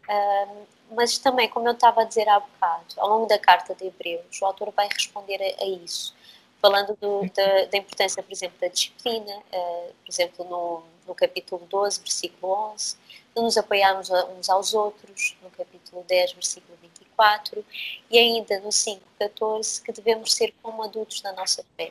Uh, 0.09 0.67
mas 0.91 1.19
também, 1.19 1.49
como 1.49 1.69
eu 1.69 1.73
estava 1.73 2.03
a 2.03 2.05
dizer 2.05 2.29
há 2.29 2.41
bocado, 2.41 2.87
ao 2.97 3.09
longo 3.09 3.27
da 3.27 3.39
carta 3.39 3.75
de 3.75 3.87
Hebreus, 3.87 4.41
o 4.41 4.47
autor 4.47 4.73
vai 4.73 4.89
responder 4.89 5.37
a, 5.37 5.63
a 5.63 5.67
isso, 5.67 6.15
falando 6.61 6.97
do, 7.01 7.31
da, 7.35 7.65
da, 7.67 7.79
importância, 7.79 8.23
por 8.23 8.33
exemplo, 8.33 8.59
da 8.59 8.69
disciplina, 8.69 9.37
uh, 9.37 9.95
por 10.05 10.11
exemplo, 10.11 10.45
no, 10.47 10.83
no 11.07 11.15
capítulo 11.15 11.65
12, 11.71 12.01
versículo 12.01 12.53
11, 12.73 12.97
de 13.35 13.43
nos 13.43 13.57
apoiarmos 13.57 14.11
uns 14.11 14.49
aos 14.49 14.75
outros, 14.75 15.37
no 15.43 15.51
capítulo 15.51 16.05
10, 16.09 16.33
versículo 16.33 16.77
24, 16.83 17.65
e 18.11 18.19
ainda 18.19 18.61
no 18.61 18.73
5, 18.73 19.03
14, 19.19 19.83
que 19.83 19.93
devemos 19.93 20.33
ser 20.35 20.55
como 20.63 20.83
adultos 20.83 21.23
na 21.23 21.33
nossa 21.33 21.65
fé. 21.77 21.91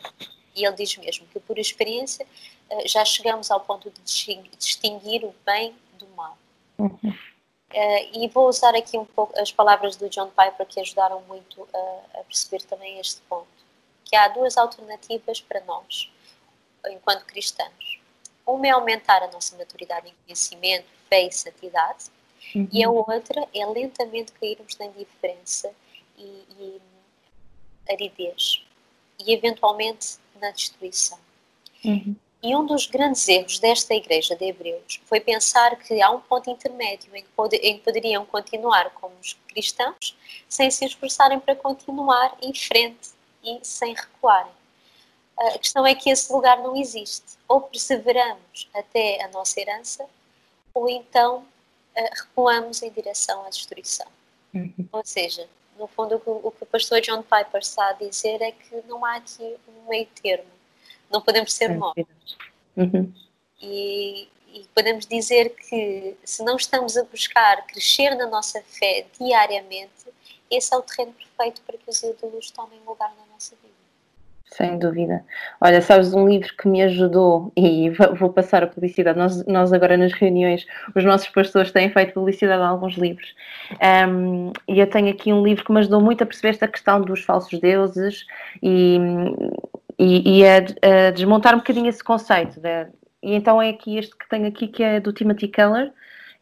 E 0.56 0.66
ele 0.66 0.76
diz 0.76 0.98
mesmo 0.98 1.28
que, 1.28 1.40
por 1.40 1.60
experiência, 1.60 2.26
uh, 2.72 2.88
já 2.88 3.06
chegamos 3.06 3.52
ao 3.52 3.60
ponto 3.60 3.92
de 3.92 4.02
distinguir 4.58 5.24
o 5.24 5.34
bem 5.46 5.76
do 6.00 6.08
mal. 6.10 6.38
Uhum. 6.80 7.00
Uh, 7.04 8.24
e 8.24 8.28
vou 8.30 8.48
usar 8.48 8.74
aqui 8.76 8.98
um 8.98 9.06
pouco 9.06 9.40
as 9.40 9.52
palavras 9.52 9.96
do 9.98 10.10
John 10.10 10.30
Piper 10.30 10.66
que 10.66 10.80
ajudaram 10.80 11.22
muito 11.28 11.68
a, 11.74 12.20
a, 12.20 12.24
perceber 12.24 12.64
também 12.64 13.00
este 13.00 13.22
ponto. 13.30 13.48
Que 14.06 14.16
há 14.16 14.30
duas 14.30 14.58
alternativas 14.58 15.42
para 15.42 15.62
nós, 15.62 16.10
enquanto 16.90 17.26
cristãos. 17.26 17.97
Uma 18.48 18.68
é 18.68 18.70
aumentar 18.70 19.22
a 19.22 19.28
nossa 19.28 19.58
maturidade 19.58 20.08
em 20.08 20.14
conhecimento, 20.26 20.88
fé 21.10 21.28
e 21.28 21.32
santidade, 21.32 22.06
uhum. 22.56 22.68
e 22.72 22.84
a 22.84 22.90
outra 22.90 23.46
é 23.54 23.66
lentamente 23.66 24.32
cairmos 24.32 24.78
na 24.78 24.86
indiferença 24.86 25.70
e, 26.18 26.46
e 26.58 26.82
aridez, 27.90 28.64
e 29.20 29.34
eventualmente 29.34 30.18
na 30.40 30.52
destruição. 30.52 31.20
Uhum. 31.84 32.16
E 32.42 32.56
um 32.56 32.66
dos 32.66 32.86
grandes 32.86 33.28
erros 33.28 33.60
desta 33.60 33.94
igreja 33.94 34.36
de 34.36 34.46
Hebreus 34.46 35.02
foi 35.06 35.20
pensar 35.20 35.76
que 35.76 36.02
há 36.02 36.10
um 36.12 36.22
ponto 36.22 36.50
intermédio 36.50 37.14
em 37.16 37.24
que, 37.24 37.30
pod 37.30 37.56
em 37.56 37.78
que 37.78 37.84
poderiam 37.84 38.26
continuar 38.26 38.92
como 38.92 39.16
cristãos 39.48 40.16
sem 40.48 40.70
se 40.70 40.86
esforçarem 40.86 41.40
para 41.40 41.56
continuar 41.56 42.38
em 42.42 42.54
frente 42.54 43.10
e 43.44 43.60
sem 43.64 43.94
recuarem. 43.94 44.57
A 45.38 45.60
questão 45.60 45.86
é 45.86 45.94
que 45.94 46.10
esse 46.10 46.32
lugar 46.32 46.58
não 46.60 46.76
existe. 46.76 47.38
Ou 47.48 47.62
perseveramos 47.62 48.70
até 48.74 49.24
a 49.24 49.28
nossa 49.30 49.60
herança, 49.60 50.06
ou 50.74 50.90
então 50.90 51.38
uh, 51.96 52.10
recuamos 52.16 52.82
em 52.82 52.92
direção 52.92 53.46
à 53.46 53.50
destruição. 53.50 54.08
Uhum. 54.54 54.88
Ou 54.92 55.06
seja, 55.06 55.48
no 55.78 55.88
fundo, 55.88 56.16
o 56.16 56.20
que, 56.20 56.30
o 56.30 56.52
que 56.52 56.64
o 56.64 56.66
pastor 56.66 57.02
John 57.02 57.22
Piper 57.22 57.62
está 57.62 57.90
a 57.90 57.94
dizer 57.94 58.42
é 58.42 58.52
que 58.52 58.82
não 58.88 59.06
há 59.06 59.18
aqui 59.18 59.56
um 59.68 59.90
meio 59.90 60.08
termo 60.22 60.58
não 61.10 61.22
podemos 61.22 61.54
ser 61.54 61.76
mortos. 61.76 62.38
Uhum. 62.76 63.12
E, 63.62 64.28
e, 64.54 64.68
podemos 64.74 65.06
dizer 65.06 65.56
que 65.56 66.16
se 66.24 66.44
não 66.44 66.56
estamos 66.56 66.98
a 66.98 67.04
buscar 67.04 67.66
crescer 67.66 68.16
na 68.16 68.28
nossa 68.28 68.62
fé 68.62 69.06
diariamente, 69.20 70.06
esse 70.50 70.74
é 70.74 70.78
o 70.78 70.82
terreno 70.82 71.14
perfeito 71.14 71.62
para 71.62 71.78
que 71.78 71.90
os 71.90 72.02
ídolos 72.04 72.52
tomem 72.52 72.80
lugar 72.86 73.14
na 73.16 73.26
nossa 73.34 73.56
vida. 73.56 73.77
Sem 74.50 74.80
dúvida. 74.80 75.24
Olha, 75.62 75.82
sabes 75.82 76.14
um 76.14 76.28
livro 76.28 76.52
que 76.58 76.68
me 76.68 76.82
ajudou 76.82 77.52
e 77.56 77.90
vou 77.90 78.32
passar 78.32 78.64
a 78.64 78.68
publicidade. 78.68 79.18
Nós, 79.18 79.46
nós 79.46 79.74
agora 79.74 79.98
nas 79.98 80.14
reuniões, 80.14 80.66
os 80.96 81.04
nossos 81.04 81.28
pastores 81.30 81.72
têm 81.72 81.90
feito 81.92 82.14
publicidade 82.14 82.64
a 82.64 82.68
alguns 82.68 82.96
livros. 82.96 83.36
Um, 84.10 84.52
e 84.68 84.80
eu 84.80 84.88
tenho 84.88 85.10
aqui 85.10 85.32
um 85.32 85.44
livro 85.44 85.64
que 85.64 85.72
me 85.72 85.80
ajudou 85.80 86.02
muito 86.02 86.24
a 86.24 86.26
perceber 86.26 86.50
esta 86.50 86.68
questão 86.68 87.02
dos 87.02 87.24
falsos 87.24 87.60
deuses 87.60 88.26
e 88.64 88.98
e, 90.00 90.40
e 90.40 90.46
a, 90.46 90.58
a, 91.08 91.12
desmontar 91.12 91.56
um 91.56 91.60
bocadinho 91.60 91.90
esse 91.90 92.04
conceito. 92.04 92.60
E 93.22 93.34
então 93.34 93.62
é 93.62 93.70
aqui 93.70 93.98
este 93.98 94.16
que 94.16 94.30
tenho 94.30 94.48
aqui, 94.48 94.68
que 94.68 94.84
é 94.84 95.00
do 95.00 95.12
Timothy 95.12 95.48
Keller, 95.48 95.92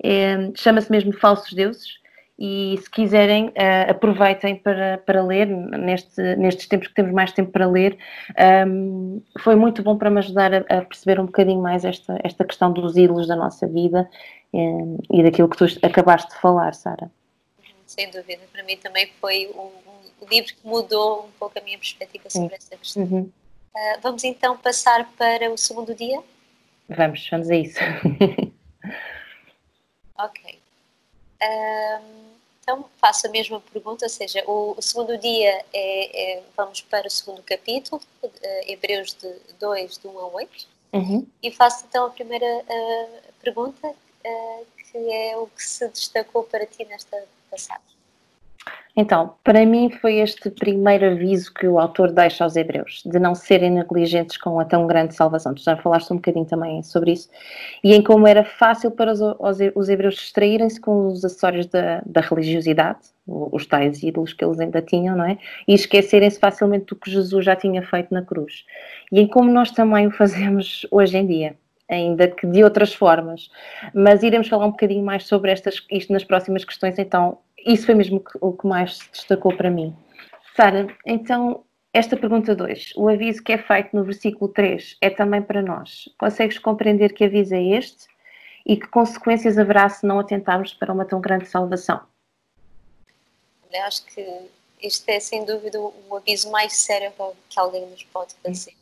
é, 0.03 0.51
chama-se 0.55 0.91
mesmo 0.91 1.13
Falsos 1.13 1.53
Deuses, 1.53 1.99
e 2.37 2.77
se 2.81 2.89
quiserem, 2.89 3.47
uh, 3.47 3.91
aproveitem 3.91 4.57
para, 4.57 4.97
para 4.99 5.23
ler, 5.23 5.47
neste, 5.47 6.21
nestes 6.35 6.67
tempos 6.67 6.89
que 6.89 6.93
temos 6.93 7.13
mais 7.13 7.31
tempo 7.31 7.51
para 7.51 7.65
ler, 7.65 7.97
um, 8.67 9.21
foi 9.39 9.55
muito 9.55 9.81
bom 9.81 9.97
para 9.97 10.09
me 10.09 10.19
ajudar 10.19 10.53
a, 10.53 10.57
a, 10.57 10.81
perceber 10.81 11.19
um 11.19 11.25
bocadinho 11.25 11.61
mais 11.61 11.85
esta, 11.85 12.19
esta 12.23 12.43
questão 12.43 12.73
dos 12.73 12.97
ídolos 12.97 13.27
da 13.27 13.35
nossa 13.35 13.67
vida 13.67 14.09
e 15.11 15.21
daquilo 15.21 15.49
que 15.49 15.57
tu 15.57 15.65
acabaste 15.83 16.33
de 16.33 16.39
falar, 16.39 16.73
Sara. 16.73 17.11
Sem 17.85 18.09
dúvida, 18.09 18.41
para 18.51 18.63
mim 18.63 18.77
também 18.77 19.11
foi 19.19 19.51
um, 19.53 19.69
um, 20.23 20.27
livro 20.29 20.53
que 20.53 20.67
mudou 20.67 21.25
um 21.25 21.31
pouco 21.39 21.59
a 21.59 21.61
minha 21.61 21.77
perspectiva 21.77 22.29
sobre 22.29 22.55
essa 22.55 22.75
questão. 22.75 23.03
Uhum. 23.03 23.31
Uh, 23.75 23.99
vamos 24.01 24.23
então 24.23 24.57
passar 24.57 25.07
para 25.17 25.51
o 25.51 25.57
segundo 25.57 25.93
dia? 25.93 26.21
Vamos, 26.89 27.27
vamos 27.29 27.49
a 27.49 27.55
isso. 27.55 27.79
ok. 30.17 30.64
Então 32.65 32.83
faço 32.97 33.27
a 33.27 33.29
mesma 33.29 33.61
pergunta, 33.61 34.05
ou 34.05 34.09
seja, 34.09 34.43
o, 34.47 34.73
o 34.75 34.81
segundo 34.81 35.15
dia 35.19 35.63
é, 35.71 36.37
é, 36.37 36.43
vamos 36.57 36.81
para 36.81 37.07
o 37.07 37.11
segundo 37.11 37.43
capítulo, 37.43 38.01
uh, 38.23 38.29
Hebreus 38.65 39.13
de 39.13 39.31
2, 39.59 39.99
de 39.99 40.07
1 40.07 40.19
a 40.19 40.25
8, 40.25 40.67
uhum. 40.93 41.27
e 41.43 41.51
faço 41.51 41.85
então 41.87 42.07
a 42.07 42.09
primeira 42.09 42.43
uh, 42.43 43.33
pergunta, 43.39 43.87
uh, 43.87 44.65
que 44.77 44.97
é 44.97 45.37
o 45.37 45.45
que 45.45 45.63
se 45.63 45.87
destacou 45.89 46.43
para 46.43 46.65
ti 46.65 46.83
nesta 46.85 47.23
passagem. 47.51 47.94
Então, 48.97 49.36
para 49.43 49.65
mim 49.65 49.89
foi 49.89 50.19
este 50.19 50.49
primeiro 50.49 51.12
aviso 51.12 51.54
que 51.54 51.67
o 51.67 51.80
autor 51.80 52.13
deixa 52.13 52.45
aos 52.45 52.56
hebreus, 52.56 53.04
de 53.06 53.19
não 53.19 53.36
serem 53.36 53.69
negligentes 53.69 54.38
com 54.38 54.58
a 54.58 54.63
tão 54.63 54.88
grande 54.88 55.13
salvação. 55.13 55.54
Tu 55.54 55.63
já 55.63 55.75
falaste 55.75 56.12
um 56.12 56.15
bocadinho 56.15 56.45
também 56.45 56.82
sobre 56.82 57.12
isso. 57.12 57.30
E 57.84 57.93
em 57.93 58.01
como 58.01 58.25
era 58.25 58.45
fácil 58.45 58.91
para 58.91 59.12
os, 59.12 59.19
os 59.75 59.89
hebreus 59.89 60.15
distraírem-se 60.15 60.80
com 60.80 61.08
os 61.08 61.25
acessórios 61.25 61.65
da, 61.65 62.01
da, 62.06 62.21
religiosidade, 62.21 62.99
os 63.28 63.65
tais 63.65 64.01
ídolos 64.01 64.32
que 64.32 64.45
eles 64.45 64.60
ainda 64.62 64.82
tinham, 64.82 65.17
não 65.17 65.25
é? 65.25 65.38
E 65.67 65.73
esquecerem-se 65.73 66.39
facilmente 66.39 66.86
do 66.86 66.95
que 66.95 67.12
Jesus 67.12 67.43
já 67.43 67.56
tinha 67.56 67.82
feito 67.82 68.13
na 68.13 68.21
cruz. 68.21 68.65
E 69.12 69.19
em 69.19 69.28
como 69.28 69.51
nós 69.51 69.71
também 69.71 70.08
o 70.08 70.12
fazemos 70.12 70.88
hoje 70.91 71.17
em 71.17 71.28
dia 71.28 71.58
ainda 71.89 72.27
que 72.27 72.47
de 72.47 72.63
outras 72.63 72.93
formas. 72.93 73.49
Mas 73.93 74.23
iremos 74.23 74.47
falar 74.47 74.65
um 74.65 74.71
bocadinho 74.71 75.03
mais 75.03 75.25
sobre 75.27 75.51
estas, 75.51 75.85
isto 75.91 76.11
nas 76.11 76.23
próximas 76.23 76.65
questões, 76.65 76.97
então 76.97 77.39
isso 77.65 77.85
foi 77.85 77.95
mesmo 77.95 78.23
o 78.41 78.53
que 78.53 78.67
mais 78.67 78.97
se 78.97 79.11
destacou 79.11 79.55
para 79.55 79.69
mim. 79.69 79.95
Sara, 80.55 80.87
então 81.05 81.63
esta 81.93 82.17
pergunta 82.17 82.53
2, 82.53 82.93
o 82.97 83.07
aviso 83.07 83.41
que 83.41 83.53
é 83.53 83.57
feito 83.57 83.95
no 83.95 84.03
versículo 84.03 84.51
3 84.51 84.97
é 84.99 85.09
também 85.09 85.41
para 85.41 85.61
nós. 85.61 86.09
Consegues 86.17 86.59
compreender 86.59 87.13
que 87.13 87.23
aviso 87.23 87.55
é 87.55 87.63
este 87.63 88.07
e 88.65 88.75
que 88.75 88.87
consequências 88.87 89.57
haverá 89.57 89.87
se 89.87 90.05
não 90.05 90.19
atentarmos 90.19 90.73
para 90.73 90.91
uma 90.91 91.05
tão 91.05 91.21
grande 91.21 91.47
salvação? 91.47 92.01
Eu 93.71 93.83
acho 93.83 94.05
que 94.05 94.49
este 94.81 95.09
é 95.11 95.19
sem 95.19 95.45
dúvida 95.45 95.79
o 95.79 96.15
aviso 96.15 96.51
mais 96.51 96.73
sério 96.73 97.13
que 97.49 97.59
alguém 97.59 97.85
nos 97.87 98.03
pode 98.03 98.33
fazer. 98.43 98.73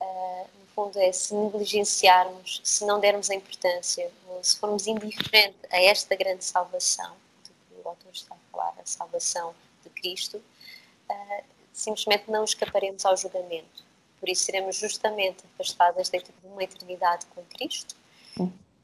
Uh, 0.00 0.46
fundo 0.76 0.98
é 0.98 1.10
se 1.10 1.34
negligenciarmos, 1.34 2.60
se 2.62 2.84
não 2.84 3.00
dermos 3.00 3.30
a 3.30 3.34
importância, 3.34 4.12
ou 4.28 4.44
se 4.44 4.58
formos 4.58 4.86
indiferentes 4.86 5.58
a 5.72 5.82
esta 5.82 6.14
grande 6.14 6.44
salvação, 6.44 7.16
o 7.82 7.88
autor 7.88 8.12
está 8.12 8.34
a 8.34 8.38
falar, 8.52 8.74
a 8.78 8.84
salvação 8.84 9.54
de 9.82 9.88
Cristo, 9.88 10.36
uh, 10.36 11.44
simplesmente 11.72 12.30
não 12.30 12.44
escaparemos 12.44 13.06
ao 13.06 13.16
julgamento. 13.16 13.86
Por 14.20 14.28
isso 14.28 14.44
seremos 14.44 14.76
justamente 14.76 15.44
afastadas 15.54 16.10
de 16.10 16.22
uma 16.44 16.62
eternidade 16.62 17.24
com 17.34 17.42
Cristo 17.44 17.96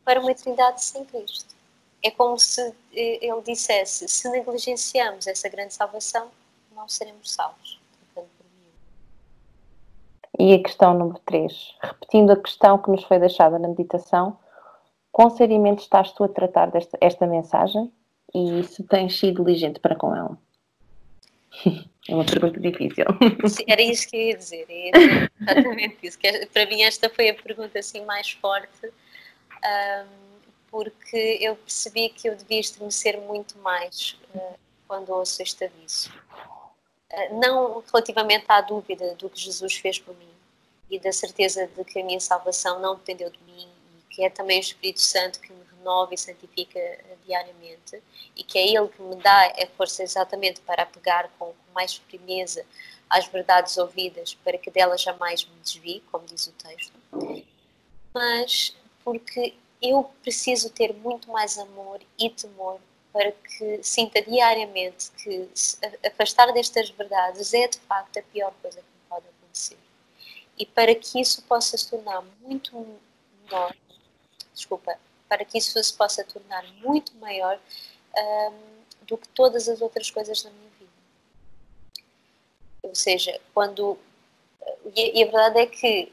para 0.05 0.21
uma 0.21 0.31
eternidade 0.31 0.83
sem 0.83 1.05
Cristo. 1.05 1.55
É 2.03 2.11
como 2.11 2.39
se 2.39 2.61
eh, 2.93 3.19
ele 3.23 3.41
dissesse: 3.43 4.09
se 4.09 4.29
negligenciamos 4.29 5.27
essa 5.27 5.49
grande 5.49 5.73
salvação, 5.73 6.31
não 6.75 6.89
seremos 6.89 7.31
salvos. 7.31 7.82
E 10.39 10.55
a 10.55 10.63
questão 10.63 10.95
número 10.95 11.21
3, 11.27 11.77
repetindo 11.83 12.31
a 12.31 12.37
questão 12.37 12.79
que 12.79 12.91
nos 12.91 13.05
foi 13.05 13.19
deixada 13.19 13.59
na 13.59 13.69
meditação, 13.69 14.39
com 15.11 15.29
seriamente 15.31 15.83
estás 15.83 16.11
tu 16.13 16.25
a 16.25 16.29
tratar 16.29 16.71
desta 16.71 16.97
esta 17.01 17.27
mensagem? 17.27 17.93
e 18.35 18.63
se 18.65 18.83
tens 18.85 19.19
sido 19.19 19.45
diligente 19.45 19.79
para 19.81 19.97
com 19.97 20.15
ela? 20.15 20.39
É 22.09 22.17
uma 22.17 22.25
pergunta 22.25 22.59
difícil. 22.59 23.05
Sim, 23.49 23.63
era 23.69 23.81
isso 23.81 24.09
que 24.09 24.17
eu 24.17 24.21
ia 24.23 24.37
dizer, 24.37 24.67
dizer 24.67 25.31
exatamente 25.41 25.99
isso. 26.03 26.19
É, 26.25 26.47
para 26.47 26.67
mim 26.67 26.83
esta 26.83 27.09
foi 27.09 27.31
a 27.31 27.35
pergunta 27.35 27.79
assim 27.79 28.05
mais 28.05 28.33
forte, 28.33 28.93
porque 30.69 31.39
eu 31.41 31.55
percebi 31.55 32.09
que 32.09 32.29
eu 32.29 32.35
devia 32.35 32.59
estremecer 32.59 33.21
muito 33.21 33.57
mais 33.61 34.19
uh, 34.35 34.59
quando 34.89 35.11
ouço 35.11 35.45
este 35.45 35.67
aviso. 35.67 36.13
Não 37.33 37.83
relativamente 37.93 38.45
à 38.49 38.61
dúvida 38.61 39.15
do 39.17 39.29
que 39.29 39.39
Jesus 39.39 39.75
fez 39.75 39.99
por 39.99 40.17
mim 40.17 40.33
e 40.91 40.99
da 40.99 41.13
certeza 41.13 41.67
de 41.67 41.85
que 41.85 42.01
a 42.01 42.05
minha 42.05 42.21
salvação 42.21 42.81
não 42.81 42.95
dependeu 42.95 43.31
de 43.31 43.39
mim 43.45 43.69
e 43.97 44.15
que 44.15 44.25
é 44.25 44.31
também 44.31 44.59
o 44.59 44.61
Espírito 44.61 45.01
Santo 45.01 45.41
que 45.41 45.53
me 45.53 45.65
renova 45.77 46.15
e 46.15 46.19
santifica 46.19 46.81
diariamente 47.25 48.03
e 48.37 48.43
que 48.43 48.59
é 48.59 48.67
Ele 48.69 48.89
que 48.89 49.03
me 49.03 49.17
dá 49.17 49.47
a 49.47 49.67
força 49.77 50.03
exatamente 50.03 50.61
para 50.61 50.83
apegar 50.83 51.31
com 51.39 51.55
mais 51.75 51.97
firmeza 51.97 52.65
às 53.09 53.27
verdades 53.27 53.77
ouvidas 53.77 54.35
para 54.43 54.57
que 54.57 54.71
delas 54.71 55.03
jamais 55.03 55.45
me 55.45 55.61
desvie, 55.61 56.03
como 56.11 56.25
diz 56.25 56.47
o 56.47 56.53
texto, 56.53 56.93
mas 58.15 58.75
porque 59.05 59.55
eu 59.83 60.05
preciso 60.23 60.71
ter 60.71 60.95
muito 60.95 61.31
mais 61.31 61.59
amor 61.59 62.01
e 62.19 62.31
temor 62.31 62.81
para 63.13 63.31
que 63.33 63.83
sinta 63.83 64.23
diariamente 64.23 65.11
que 65.13 65.49
afastar 66.07 66.53
destas 66.53 66.89
verdades 66.91 67.53
é 67.53 67.69
de 67.69 67.79
facto 67.81 68.19
a 68.19 68.23
pior 68.23 68.53
coisa 68.63 68.79
que 68.79 68.87
me 68.87 69.09
pode 69.09 69.27
acontecer. 69.29 69.79
E 70.59 70.65
para 70.65 70.95
que 70.95 71.21
isso 71.21 71.43
possa 71.43 71.77
se 71.77 71.91
tornar 71.91 72.23
muito 72.41 72.75
menor, 73.43 73.75
desculpa, 74.55 74.99
para 75.29 75.45
que 75.45 75.59
isso 75.59 75.83
se 75.83 75.95
possa 75.95 76.25
tornar 76.25 76.65
muito 76.75 77.15
maior 77.17 77.59
um, 78.17 78.83
do 79.07 79.19
que 79.19 79.29
todas 79.29 79.69
as 79.69 79.81
outras 79.81 80.11
coisas 80.11 80.43
na 80.45 80.51
minha 80.51 80.71
vida. 80.79 80.91
Ou 82.83 82.95
seja, 82.95 83.41
quando. 83.55 83.99
E 84.95 85.23
a 85.23 85.27
verdade 85.27 85.61
é 85.61 85.67
que, 85.67 86.13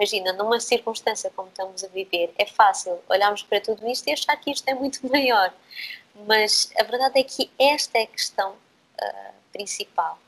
imagina, 0.00 0.32
numa 0.32 0.58
circunstância 0.58 1.30
como 1.36 1.48
estamos 1.48 1.84
a 1.84 1.88
viver, 1.88 2.32
é 2.38 2.46
fácil 2.46 2.98
olharmos 3.08 3.42
para 3.42 3.60
tudo 3.60 3.86
isto 3.88 4.08
e 4.08 4.12
achar 4.12 4.36
que 4.36 4.50
isto 4.50 4.66
é 4.68 4.74
muito 4.74 5.06
maior. 5.10 5.52
Mas 6.26 6.72
a 6.78 6.82
verdade 6.82 7.20
é 7.20 7.22
que 7.22 7.50
esta 7.58 7.98
é 7.98 8.02
a 8.02 8.06
questão 8.06 8.52
uh, 8.52 9.34
principal. 9.52 10.18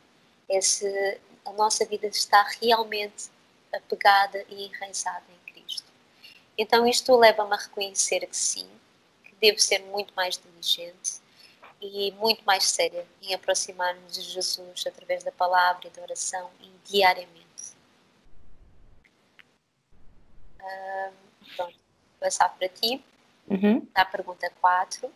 É 0.49 0.61
se 0.61 1.21
a 1.45 1.53
nossa 1.53 1.85
vida 1.85 2.07
está 2.07 2.43
realmente 2.61 3.31
apegada 3.73 4.45
e 4.49 4.67
enraizada 4.67 5.25
em 5.31 5.43
então 6.57 6.87
isto 6.87 7.17
leva-me 7.17 7.55
a 7.55 7.57
reconhecer 7.57 8.27
que 8.27 8.37
sim, 8.37 8.69
que 9.25 9.35
devo 9.41 9.59
ser 9.59 9.81
muito 9.81 10.13
mais 10.15 10.39
diligente 10.39 11.21
e 11.81 12.13
muito 12.13 12.45
mais 12.45 12.65
séria 12.65 13.07
em 13.23 13.35
aproximar-me 13.35 14.07
de 14.07 14.21
Jesus 14.21 14.87
através 14.87 15.25
da 15.25 15.33
palavra 15.33 15.89
e 15.89 15.91
da 15.91 16.03
oração 16.03 16.51
e 16.61 16.71
diariamente. 16.85 17.43
Uh, 20.62 21.12
pronto, 21.57 21.75
passar 22.20 22.48
para 22.51 22.68
ti, 22.68 23.05
uhum. 23.48 23.87
a 23.94 24.05
pergunta 24.05 24.51
4. 24.61 25.12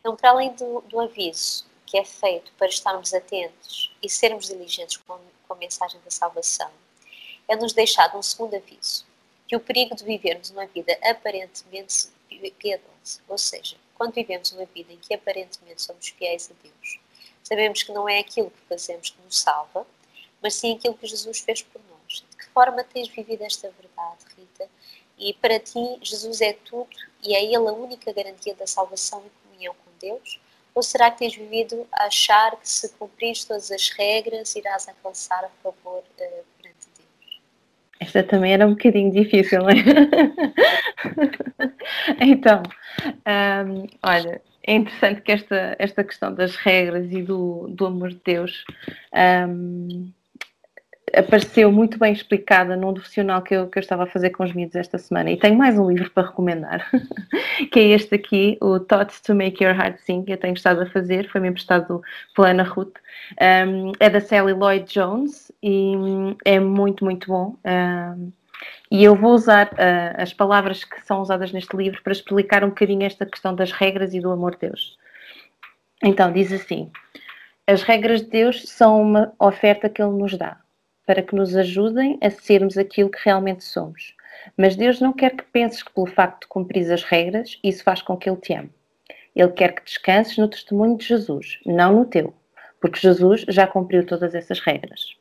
Então, 0.00 0.16
para 0.16 0.30
além 0.30 0.54
do, 0.54 0.80
do, 0.82 1.00
aviso 1.00 1.66
que 1.86 1.98
é 1.98 2.04
feito 2.04 2.52
para 2.52 2.68
estarmos 2.68 3.12
atentos 3.12 3.92
e 4.02 4.08
sermos 4.08 4.46
diligentes 4.46 4.96
com, 4.98 5.18
com 5.46 5.54
a 5.54 5.56
mensagem 5.56 6.00
da 6.04 6.10
salvação, 6.10 6.70
é-nos 7.48 7.72
deixado 7.72 8.16
um 8.16 8.22
segundo 8.22 8.54
aviso 8.54 9.04
que 9.46 9.56
o 9.56 9.60
perigo 9.60 9.94
de 9.94 10.04
vivermos 10.04 10.50
uma 10.50 10.66
vida 10.66 10.96
aparentemente 11.02 12.08
piedosa, 12.58 13.20
ou 13.28 13.38
seja, 13.38 13.76
quando 13.94 14.14
vivemos 14.14 14.52
uma 14.52 14.64
vida 14.66 14.92
em 14.92 14.98
que 14.98 15.14
aparentemente 15.14 15.82
somos 15.82 16.08
fiéis 16.08 16.50
a 16.50 16.54
Deus, 16.62 16.98
sabemos 17.42 17.82
que 17.82 17.92
não 17.92 18.08
é 18.08 18.18
aquilo 18.18 18.50
que 18.50 18.60
fazemos 18.68 19.10
que 19.10 19.22
nos 19.22 19.38
salva, 19.38 19.86
mas 20.42 20.54
sim 20.54 20.74
aquilo 20.74 20.94
que 20.94 21.06
Jesus 21.06 21.40
fez 21.40 21.62
por 21.62 21.80
nós. 21.90 21.93
Forma 22.54 22.84
tens 22.84 23.08
vivido 23.08 23.42
esta 23.42 23.68
verdade, 23.70 24.24
Rita? 24.36 24.70
E 25.18 25.34
para 25.34 25.58
ti, 25.58 25.98
Jesus 26.02 26.40
é 26.40 26.52
tudo 26.52 26.88
e 27.22 27.34
é 27.34 27.44
Ele 27.44 27.56
a 27.56 27.72
única 27.72 28.12
garantia 28.12 28.54
da 28.54 28.66
salvação 28.66 29.22
e 29.26 29.48
comunhão 29.48 29.74
com 29.84 29.90
Deus? 30.00 30.40
Ou 30.74 30.82
será 30.82 31.10
que 31.10 31.18
tens 31.18 31.36
vivido 31.36 31.86
a 31.92 32.06
achar 32.06 32.56
que 32.56 32.68
se 32.68 32.88
cumprires 32.94 33.44
todas 33.44 33.70
as 33.70 33.90
regras 33.90 34.56
irás 34.56 34.88
alcançar 34.88 35.44
a 35.44 35.50
favor 35.62 36.02
uh, 36.20 36.44
esta 38.04 38.22
também 38.22 38.52
era 38.52 38.66
um 38.66 38.70
bocadinho 38.70 39.10
difícil, 39.10 39.60
não 39.60 39.70
é? 39.70 39.74
então, 42.20 42.62
um, 43.66 43.86
olha, 44.02 44.42
é 44.66 44.74
interessante 44.74 45.22
que 45.22 45.32
esta, 45.32 45.76
esta 45.78 46.04
questão 46.04 46.34
das 46.34 46.56
regras 46.56 47.10
e 47.10 47.22
do, 47.22 47.66
do 47.68 47.86
amor 47.86 48.10
de 48.10 48.20
Deus 48.24 48.64
um, 49.48 50.12
apareceu 51.16 51.70
muito 51.70 51.98
bem 51.98 52.12
explicada 52.12 52.76
num 52.76 52.92
devocional 52.92 53.42
que 53.42 53.54
eu, 53.54 53.68
que 53.68 53.78
eu 53.78 53.80
estava 53.80 54.04
a 54.04 54.06
fazer 54.06 54.30
com 54.30 54.44
os 54.44 54.52
miúdos 54.52 54.76
esta 54.76 54.98
semana. 54.98 55.30
E 55.30 55.36
tenho 55.36 55.56
mais 55.56 55.78
um 55.78 55.88
livro 55.88 56.10
para 56.10 56.28
recomendar, 56.28 56.90
que 57.72 57.80
é 57.80 57.88
este 57.88 58.14
aqui, 58.14 58.58
o 58.60 58.80
Thoughts 58.80 59.20
to 59.20 59.34
Make 59.34 59.62
Your 59.62 59.74
Heart 59.74 59.98
Sing, 60.00 60.24
que 60.24 60.32
eu 60.32 60.36
tenho 60.36 60.54
estado 60.54 60.82
a 60.82 60.86
fazer, 60.86 61.28
foi-me 61.30 61.48
emprestado 61.48 62.02
pela 62.34 62.50
Ana 62.50 62.62
Ruth. 62.62 62.96
Um, 63.40 63.92
é 64.00 64.10
da 64.10 64.20
Sally 64.20 64.52
Lloyd 64.52 64.92
Jones 64.92 65.50
e 65.62 65.94
é 66.44 66.58
muito, 66.58 67.04
muito 67.04 67.28
bom. 67.28 67.56
Um, 67.64 68.32
E 68.90 69.04
eu 69.04 69.14
vou 69.14 69.32
usar 69.32 69.66
uh, 69.72 70.22
as 70.22 70.32
palavras 70.32 70.84
que 70.84 71.00
são 71.02 71.20
usadas 71.20 71.52
neste 71.52 71.76
livro 71.76 72.02
para 72.02 72.12
explicar 72.12 72.64
um 72.64 72.68
bocadinho 72.68 73.04
esta 73.04 73.26
questão 73.26 73.54
das 73.54 73.72
regras 73.72 74.14
e 74.14 74.20
do 74.20 74.30
amor 74.30 74.52
de 74.52 74.68
Deus. 74.68 74.96
Então, 76.02 76.32
diz 76.32 76.52
assim: 76.52 76.90
As 77.66 77.82
regras 77.82 78.22
de 78.22 78.30
Deus 78.30 78.62
são 78.68 79.02
uma 79.02 79.32
oferta 79.38 79.88
que 79.88 80.00
Ele 80.02 80.12
nos 80.12 80.36
dá 80.36 80.63
para 81.06 81.22
que 81.22 81.34
nos 81.34 81.54
ajudem 81.54 82.18
a 82.22 82.30
sermos 82.30 82.78
aquilo 82.78 83.10
que 83.10 83.18
realmente 83.24 83.64
somos. 83.64 84.14
Mas 84.56 84.76
Deus 84.76 85.00
não 85.00 85.12
quer 85.12 85.36
que 85.36 85.44
penses 85.44 85.82
que, 85.82 85.92
pelo 85.92 86.06
facto 86.06 86.42
de 86.42 86.48
cumprir 86.48 86.90
as 86.92 87.02
regras, 87.02 87.58
isso 87.62 87.82
faz 87.82 88.02
com 88.02 88.16
que 88.16 88.28
Ele 88.28 88.40
te 88.40 88.54
ame. 88.54 88.70
Ele 89.34 89.52
quer 89.52 89.74
que 89.74 89.84
descanses 89.84 90.38
no 90.38 90.48
testemunho 90.48 90.96
de 90.96 91.04
Jesus, 91.04 91.58
não 91.66 91.94
no 91.94 92.04
teu, 92.04 92.32
porque 92.80 93.00
Jesus 93.00 93.44
já 93.48 93.66
cumpriu 93.66 94.06
todas 94.06 94.34
essas 94.34 94.60
regras. 94.60 95.16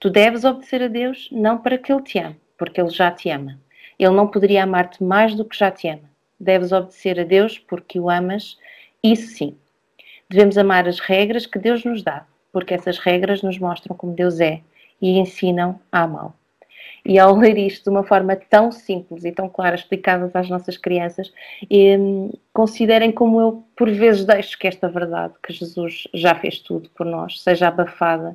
Tu 0.00 0.10
deves 0.10 0.44
obedecer 0.44 0.82
a 0.82 0.88
Deus 0.88 1.28
não 1.30 1.58
para 1.58 1.78
que 1.78 1.92
Ele 1.92 2.02
te 2.02 2.18
ame, 2.18 2.36
porque 2.56 2.80
Ele 2.80 2.90
já 2.90 3.10
te 3.10 3.28
ama. 3.30 3.58
Ele 3.98 4.14
não 4.14 4.28
poderia 4.28 4.64
amar-te 4.64 5.02
mais 5.02 5.34
do 5.34 5.44
que 5.44 5.56
já 5.56 5.70
te 5.70 5.88
ama. 5.88 6.10
Deves 6.38 6.72
obedecer 6.72 7.20
a 7.20 7.24
Deus 7.24 7.58
porque 7.58 7.98
o 8.00 8.10
amas, 8.10 8.58
isso 9.02 9.28
sim. 9.28 9.56
Devemos 10.28 10.58
amar 10.58 10.88
as 10.88 10.98
regras 10.98 11.46
que 11.46 11.58
Deus 11.58 11.84
nos 11.84 12.02
dá, 12.02 12.26
porque 12.52 12.74
essas 12.74 12.98
regras 12.98 13.42
nos 13.42 13.58
mostram 13.58 13.96
como 13.96 14.14
Deus 14.14 14.40
é 14.40 14.62
e 15.00 15.18
ensinam 15.18 15.78
a 15.90 16.02
amá-lo. 16.02 16.34
E 17.06 17.18
ao 17.18 17.36
ler 17.36 17.58
isto 17.58 17.84
de 17.84 17.90
uma 17.90 18.02
forma 18.02 18.34
tão 18.34 18.72
simples 18.72 19.24
e 19.24 19.32
tão 19.32 19.46
clara, 19.46 19.74
explicadas 19.74 20.34
às 20.34 20.48
nossas 20.48 20.78
crianças, 20.78 21.30
considerem 22.52 23.12
como 23.12 23.40
eu, 23.40 23.64
por 23.76 23.90
vezes, 23.90 24.24
deixo 24.24 24.58
que 24.58 24.66
esta 24.66 24.88
verdade, 24.88 25.34
que 25.42 25.52
Jesus 25.52 26.08
já 26.14 26.34
fez 26.34 26.60
tudo 26.60 26.88
por 26.90 27.04
nós, 27.04 27.42
seja 27.42 27.68
abafada 27.68 28.34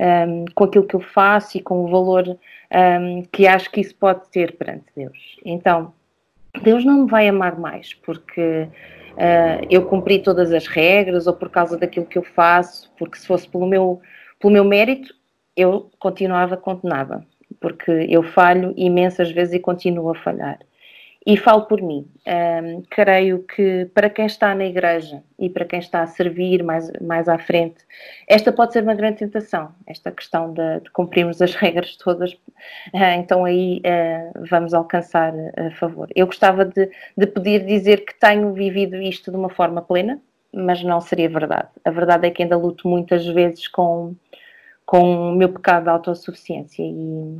um, 0.00 0.44
com 0.54 0.64
aquilo 0.64 0.86
que 0.86 0.96
eu 0.96 1.00
faço 1.00 1.58
e 1.58 1.60
com 1.60 1.84
o 1.84 1.88
valor 1.88 2.38
um, 2.72 3.22
que 3.30 3.46
acho 3.46 3.70
que 3.70 3.80
isso 3.80 3.94
pode 3.94 4.26
ter 4.30 4.56
perante 4.56 4.86
Deus. 4.96 5.36
Então, 5.44 5.92
Deus 6.62 6.84
não 6.84 7.04
me 7.04 7.10
vai 7.10 7.28
amar 7.28 7.58
mais 7.58 7.92
porque 7.92 8.68
uh, 8.70 9.66
eu 9.70 9.84
cumpri 9.86 10.20
todas 10.20 10.52
as 10.52 10.66
regras 10.66 11.26
ou 11.26 11.34
por 11.34 11.50
causa 11.50 11.76
daquilo 11.76 12.06
que 12.06 12.18
eu 12.18 12.22
faço, 12.22 12.90
porque 12.98 13.18
se 13.18 13.26
fosse 13.26 13.46
pelo 13.46 13.66
meu, 13.66 14.00
pelo 14.40 14.52
meu 14.52 14.64
mérito, 14.64 15.14
eu 15.58 15.90
continuava 15.98 16.56
condenada 16.56 17.24
porque 17.60 18.06
eu 18.08 18.22
falho 18.22 18.72
imensas 18.76 19.30
vezes 19.30 19.54
e 19.54 19.60
continuo 19.60 20.10
a 20.10 20.14
falhar. 20.14 20.58
E 21.26 21.36
falo 21.36 21.66
por 21.66 21.82
mim. 21.82 22.08
Um, 22.26 22.82
creio 22.88 23.42
que 23.42 23.86
para 23.92 24.08
quem 24.08 24.24
está 24.24 24.54
na 24.54 24.64
igreja 24.64 25.22
e 25.38 25.50
para 25.50 25.64
quem 25.64 25.78
está 25.78 26.02
a 26.02 26.06
servir 26.06 26.62
mais, 26.62 26.90
mais 27.02 27.28
à 27.28 27.36
frente, 27.36 27.84
esta 28.26 28.50
pode 28.50 28.72
ser 28.72 28.82
uma 28.82 28.94
grande 28.94 29.18
tentação, 29.18 29.70
esta 29.86 30.10
questão 30.10 30.52
de, 30.54 30.80
de 30.80 30.90
cumprirmos 30.90 31.42
as 31.42 31.52
regras 31.56 31.96
todas. 31.96 32.32
Uh, 32.94 33.18
então 33.18 33.44
aí 33.44 33.82
uh, 33.84 34.46
vamos 34.48 34.72
alcançar 34.72 35.34
a 35.56 35.70
favor. 35.72 36.08
Eu 36.14 36.26
gostava 36.26 36.64
de, 36.64 36.90
de 37.16 37.26
poder 37.26 37.66
dizer 37.66 38.06
que 38.06 38.18
tenho 38.18 38.52
vivido 38.54 38.96
isto 38.96 39.30
de 39.30 39.36
uma 39.36 39.50
forma 39.50 39.82
plena, 39.82 40.18
mas 40.54 40.82
não 40.82 41.00
seria 41.00 41.28
verdade. 41.28 41.68
A 41.84 41.90
verdade 41.90 42.26
é 42.26 42.30
que 42.30 42.42
ainda 42.42 42.56
luto 42.56 42.88
muitas 42.88 43.26
vezes 43.26 43.68
com 43.68 44.14
com 44.88 45.32
o 45.32 45.36
meu 45.36 45.50
pecado 45.50 45.82
de 45.82 45.90
autossuficiência 45.90 46.82
e, 46.82 47.38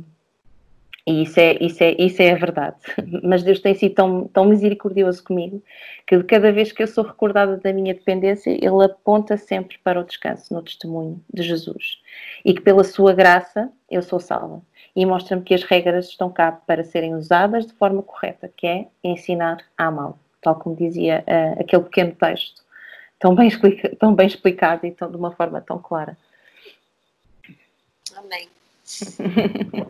e 1.07 1.23
isso, 1.23 1.39
é, 1.39 1.57
isso, 1.59 1.83
é, 1.83 1.95
isso 1.97 2.21
é 2.21 2.31
a 2.31 2.35
verdade. 2.35 2.77
Mas 3.23 3.41
Deus 3.41 3.59
tem 3.59 3.73
sido 3.73 3.95
tão, 3.95 4.27
tão 4.27 4.45
misericordioso 4.45 5.23
comigo 5.23 5.59
que 6.05 6.15
de 6.15 6.23
cada 6.25 6.51
vez 6.51 6.71
que 6.71 6.83
eu 6.83 6.87
sou 6.87 7.03
recordada 7.03 7.57
da 7.57 7.73
minha 7.73 7.95
dependência, 7.95 8.51
Ele 8.51 8.85
aponta 8.85 9.35
sempre 9.35 9.79
para 9.83 9.99
o 9.99 10.03
descanso 10.03 10.53
no 10.53 10.61
testemunho 10.61 11.19
de 11.33 11.41
Jesus 11.41 11.99
e 12.45 12.53
que 12.53 12.61
pela 12.61 12.83
Sua 12.83 13.13
graça 13.13 13.67
eu 13.89 14.03
sou 14.03 14.19
salva 14.19 14.61
e 14.95 15.03
mostra-me 15.03 15.41
que 15.41 15.55
as 15.55 15.63
regras 15.63 16.07
estão 16.07 16.29
cá 16.29 16.51
para 16.51 16.83
serem 16.83 17.15
usadas 17.15 17.65
de 17.65 17.73
forma 17.73 18.03
correta, 18.03 18.47
que 18.55 18.67
é 18.67 18.85
ensinar 19.03 19.57
a 19.75 19.87
amá-lo, 19.87 20.19
tal 20.39 20.53
como 20.53 20.75
dizia 20.75 21.23
uh, 21.27 21.59
aquele 21.59 21.81
pequeno 21.85 22.11
texto, 22.11 22.61
tão 23.17 23.33
bem, 23.33 23.47
explica, 23.47 23.95
tão 23.95 24.13
bem 24.13 24.27
explicado 24.27 24.85
e 24.85 24.91
tão, 24.91 25.09
de 25.09 25.17
uma 25.17 25.31
forma 25.31 25.59
tão 25.61 25.79
clara. 25.79 26.15
Amém. 28.19 28.49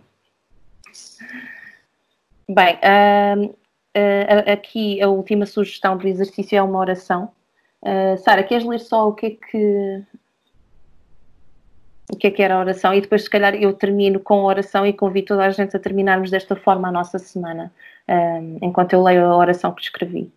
Bem, 2.47 2.75
uh, 2.75 3.45
uh, 3.45 4.51
aqui 4.51 5.01
a 5.01 5.07
última 5.07 5.47
sugestão 5.47 5.97
do 5.97 6.07
exercício 6.07 6.55
é 6.57 6.61
uma 6.61 6.77
oração. 6.79 7.31
Uh, 7.81 8.17
Sara, 8.23 8.43
queres 8.43 8.65
ler 8.65 8.79
só 8.79 9.07
o 9.07 9.13
que 9.13 9.25
é 9.25 9.29
que 9.31 10.03
o 12.11 12.17
que 12.17 12.27
é 12.27 12.31
que 12.31 12.41
era 12.41 12.55
a 12.55 12.59
oração 12.59 12.93
e 12.93 13.01
depois 13.01 13.23
se 13.23 13.29
calhar 13.29 13.55
eu 13.55 13.71
termino 13.73 14.19
com 14.19 14.41
a 14.41 14.45
oração 14.45 14.85
e 14.85 14.93
convido 14.93 15.27
toda 15.27 15.45
a 15.45 15.51
gente 15.51 15.75
a 15.75 15.79
terminarmos 15.79 16.31
desta 16.31 16.55
forma 16.55 16.87
a 16.87 16.91
nossa 16.91 17.19
semana, 17.19 17.71
enquanto 18.63 18.93
eu 18.93 19.03
leio 19.03 19.25
a 19.25 19.37
oração 19.37 19.71
que 19.71 19.83
escrevi. 19.83 20.31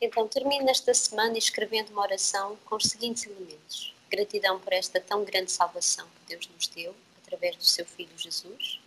Então 0.00 0.26
termino 0.26 0.70
esta 0.70 0.94
semana 0.94 1.36
escrevendo 1.36 1.90
uma 1.90 2.00
oração 2.00 2.56
com 2.64 2.76
os 2.76 2.84
seguintes 2.84 3.26
elementos 3.26 3.94
gratidão 4.10 4.58
por 4.58 4.72
esta 4.72 5.00
tão 5.00 5.24
grande 5.24 5.52
salvação 5.52 6.06
que 6.06 6.34
Deus 6.34 6.48
nos 6.54 6.66
deu 6.68 6.94
através 7.22 7.56
do 7.56 7.64
seu 7.64 7.86
Filho 7.86 8.10
Jesus, 8.16 8.80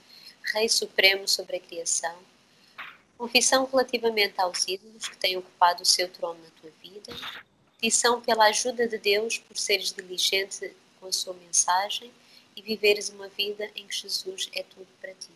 Rei 0.53 0.67
Supremo 0.67 1.27
sobre 1.27 1.57
a 1.57 1.59
criação, 1.59 2.15
confissão 3.17 3.65
relativamente 3.65 4.33
aos 4.38 4.67
ídolos 4.67 5.07
que 5.07 5.17
têm 5.17 5.38
ocupado 5.38 5.83
o 5.83 5.86
seu 5.86 6.09
trono 6.09 6.39
na 6.43 6.62
tua 6.62 6.71
vida, 6.81 7.13
petição 7.79 8.21
pela 8.21 8.45
ajuda 8.45 8.88
de 8.88 8.97
Deus 8.97 9.38
por 9.38 9.57
seres 9.57 9.93
diligente 9.93 10.71
com 10.99 11.07
a 11.07 11.12
sua 11.12 11.33
mensagem 11.33 12.12
e 12.55 12.62
viveres 12.62 13.09
uma 13.09 13.27
vida 13.29 13.69
em 13.75 13.88
que 13.88 13.95
Jesus 13.95 14.49
é 14.53 14.63
tudo 14.63 14.88
para 15.01 15.13
ti. 15.13 15.29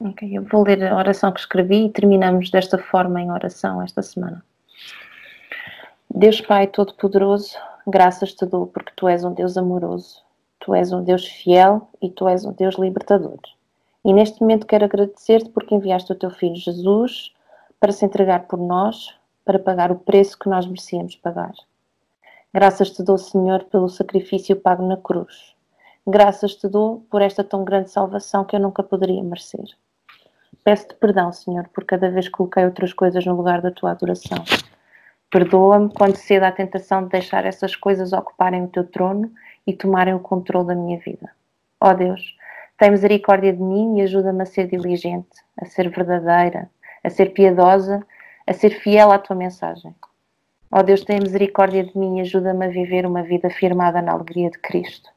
Ok, 0.00 0.28
eu 0.32 0.44
vou 0.44 0.62
ler 0.62 0.84
a 0.84 0.96
oração 0.96 1.32
que 1.32 1.40
escrevi 1.40 1.86
e 1.86 1.90
terminamos 1.90 2.50
desta 2.50 2.78
forma 2.78 3.20
em 3.20 3.30
oração 3.32 3.82
esta 3.82 4.00
semana. 4.00 4.44
Deus 6.08 6.40
Pai 6.40 6.66
Todo-Poderoso, 6.68 7.56
Graças 7.90 8.34
te 8.34 8.44
dou 8.44 8.66
porque 8.66 8.92
tu 8.94 9.08
és 9.08 9.24
um 9.24 9.32
Deus 9.32 9.56
amoroso, 9.56 10.22
tu 10.60 10.74
és 10.74 10.92
um 10.92 11.02
Deus 11.02 11.26
fiel 11.26 11.88
e 12.02 12.10
tu 12.10 12.28
és 12.28 12.44
um 12.44 12.52
Deus 12.52 12.74
libertador. 12.74 13.38
E 14.04 14.12
neste 14.12 14.42
momento 14.42 14.66
quero 14.66 14.84
agradecer-te 14.84 15.48
porque 15.48 15.74
enviaste 15.74 16.12
o 16.12 16.14
teu 16.14 16.30
filho 16.30 16.54
Jesus 16.54 17.32
para 17.80 17.90
se 17.90 18.04
entregar 18.04 18.46
por 18.46 18.58
nós, 18.58 19.14
para 19.42 19.58
pagar 19.58 19.90
o 19.90 19.98
preço 19.98 20.38
que 20.38 20.50
nós 20.50 20.66
merecíamos 20.66 21.16
pagar. 21.16 21.54
Graças 22.52 22.90
te 22.90 23.02
dou, 23.02 23.16
Senhor, 23.16 23.64
pelo 23.64 23.88
sacrifício 23.88 24.54
pago 24.54 24.86
na 24.86 24.98
cruz. 24.98 25.54
Graças 26.06 26.56
te 26.56 26.68
dou 26.68 27.06
por 27.10 27.22
esta 27.22 27.42
tão 27.42 27.64
grande 27.64 27.88
salvação 27.88 28.44
que 28.44 28.54
eu 28.54 28.60
nunca 28.60 28.82
poderia 28.82 29.22
merecer. 29.22 29.64
Peço-te 30.62 30.94
perdão, 30.96 31.32
Senhor, 31.32 31.66
por 31.68 31.84
cada 31.84 32.10
vez 32.10 32.26
que 32.26 32.32
coloquei 32.32 32.66
outras 32.66 32.92
coisas 32.92 33.24
no 33.24 33.34
lugar 33.34 33.62
da 33.62 33.70
tua 33.70 33.92
adoração. 33.92 34.44
Perdoa-me 35.30 35.92
quando 35.92 36.16
cedo 36.16 36.44
à 36.44 36.52
tentação 36.52 37.04
de 37.04 37.10
deixar 37.10 37.44
essas 37.44 37.76
coisas 37.76 38.14
ocuparem 38.14 38.64
o 38.64 38.68
teu 38.68 38.82
trono 38.82 39.30
e 39.66 39.74
tomarem 39.74 40.14
o 40.14 40.20
controle 40.20 40.68
da 40.68 40.74
minha 40.74 40.98
vida. 40.98 41.30
Ó 41.78 41.90
oh 41.90 41.94
Deus, 41.94 42.34
tem 42.78 42.90
misericórdia 42.90 43.52
de 43.52 43.62
mim 43.62 43.98
e 43.98 44.02
ajuda-me 44.02 44.42
a 44.42 44.46
ser 44.46 44.68
diligente, 44.68 45.28
a 45.60 45.66
ser 45.66 45.90
verdadeira, 45.90 46.70
a 47.04 47.10
ser 47.10 47.34
piedosa, 47.34 48.02
a 48.46 48.54
ser 48.54 48.70
fiel 48.70 49.12
à 49.12 49.18
tua 49.18 49.36
mensagem. 49.36 49.94
Ó 50.72 50.80
oh 50.80 50.82
Deus, 50.82 51.04
tem 51.04 51.20
misericórdia 51.20 51.84
de 51.84 51.96
mim 51.98 52.18
e 52.18 52.20
ajuda-me 52.22 52.64
a 52.64 52.70
viver 52.70 53.04
uma 53.04 53.22
vida 53.22 53.50
firmada 53.50 54.00
na 54.00 54.12
alegria 54.12 54.48
de 54.48 54.58
Cristo. 54.58 55.10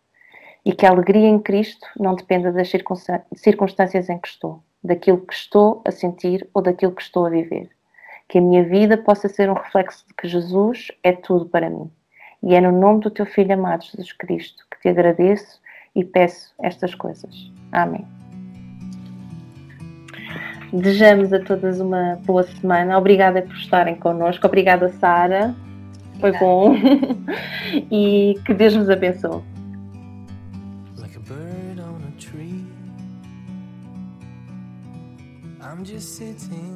E 0.66 0.74
que 0.74 0.86
a 0.86 0.90
alegria 0.90 1.28
em 1.28 1.40
Cristo 1.40 1.88
não 1.98 2.16
dependa 2.16 2.52
das 2.52 2.70
circunstâncias 2.70 4.10
em 4.10 4.20
que 4.20 4.28
estou, 4.28 4.62
daquilo 4.84 5.26
que 5.26 5.34
estou 5.34 5.82
a 5.86 5.92
sentir 5.92 6.46
ou 6.54 6.62
daquilo 6.62 6.92
que 6.92 7.02
estou 7.02 7.26
a 7.26 7.30
viver 7.30 7.70
que 8.32 8.38
a 8.38 8.42
minha 8.42 8.64
vida 8.64 8.98
possa 8.98 9.28
ser 9.28 9.50
um 9.50 9.54
reflexo 9.54 10.08
de 10.08 10.14
que 10.14 10.26
Jesus 10.26 10.88
é 11.04 11.12
tudo 11.12 11.48
para 11.48 11.70
mim. 11.70 11.92
E 12.42 12.56
é 12.56 12.62
no 12.62 12.72
nome 12.72 13.02
do 13.02 13.12
teu 13.12 13.26
Filho 13.26 13.54
amado, 13.54 13.84
Jesus 13.84 14.14
Cristo, 14.14 14.66
que 14.72 14.80
te 14.80 14.88
agradeço 14.88 15.60
e 15.94 16.06
peço 16.06 16.54
estas 16.64 16.96
coisas. 16.96 17.52
Amém. 17.74 18.08
Desejamos 20.72 21.34
a 21.34 21.42
todas 21.42 21.82
uma 21.82 22.22
boa 22.26 22.44
semana. 22.44 22.98
Obrigada 22.98 23.42
por 23.42 23.54
estarem 23.54 23.96
connosco. 23.96 24.48
Obrigada, 24.48 24.88
Sara. 24.94 25.54
Foi 26.22 26.32
bom. 26.32 26.74
e 27.92 28.40
que 28.46 28.54
Deus 28.54 28.74
nos 28.78 28.90
abençoe. 28.90 29.44
Like 30.98 31.18
a 31.18 31.20
bird 31.20 31.82
on 31.82 32.00
a 32.08 32.18
tree. 32.18 32.66
I'm 35.62 35.84
just 35.84 36.16
sitting. 36.16 36.71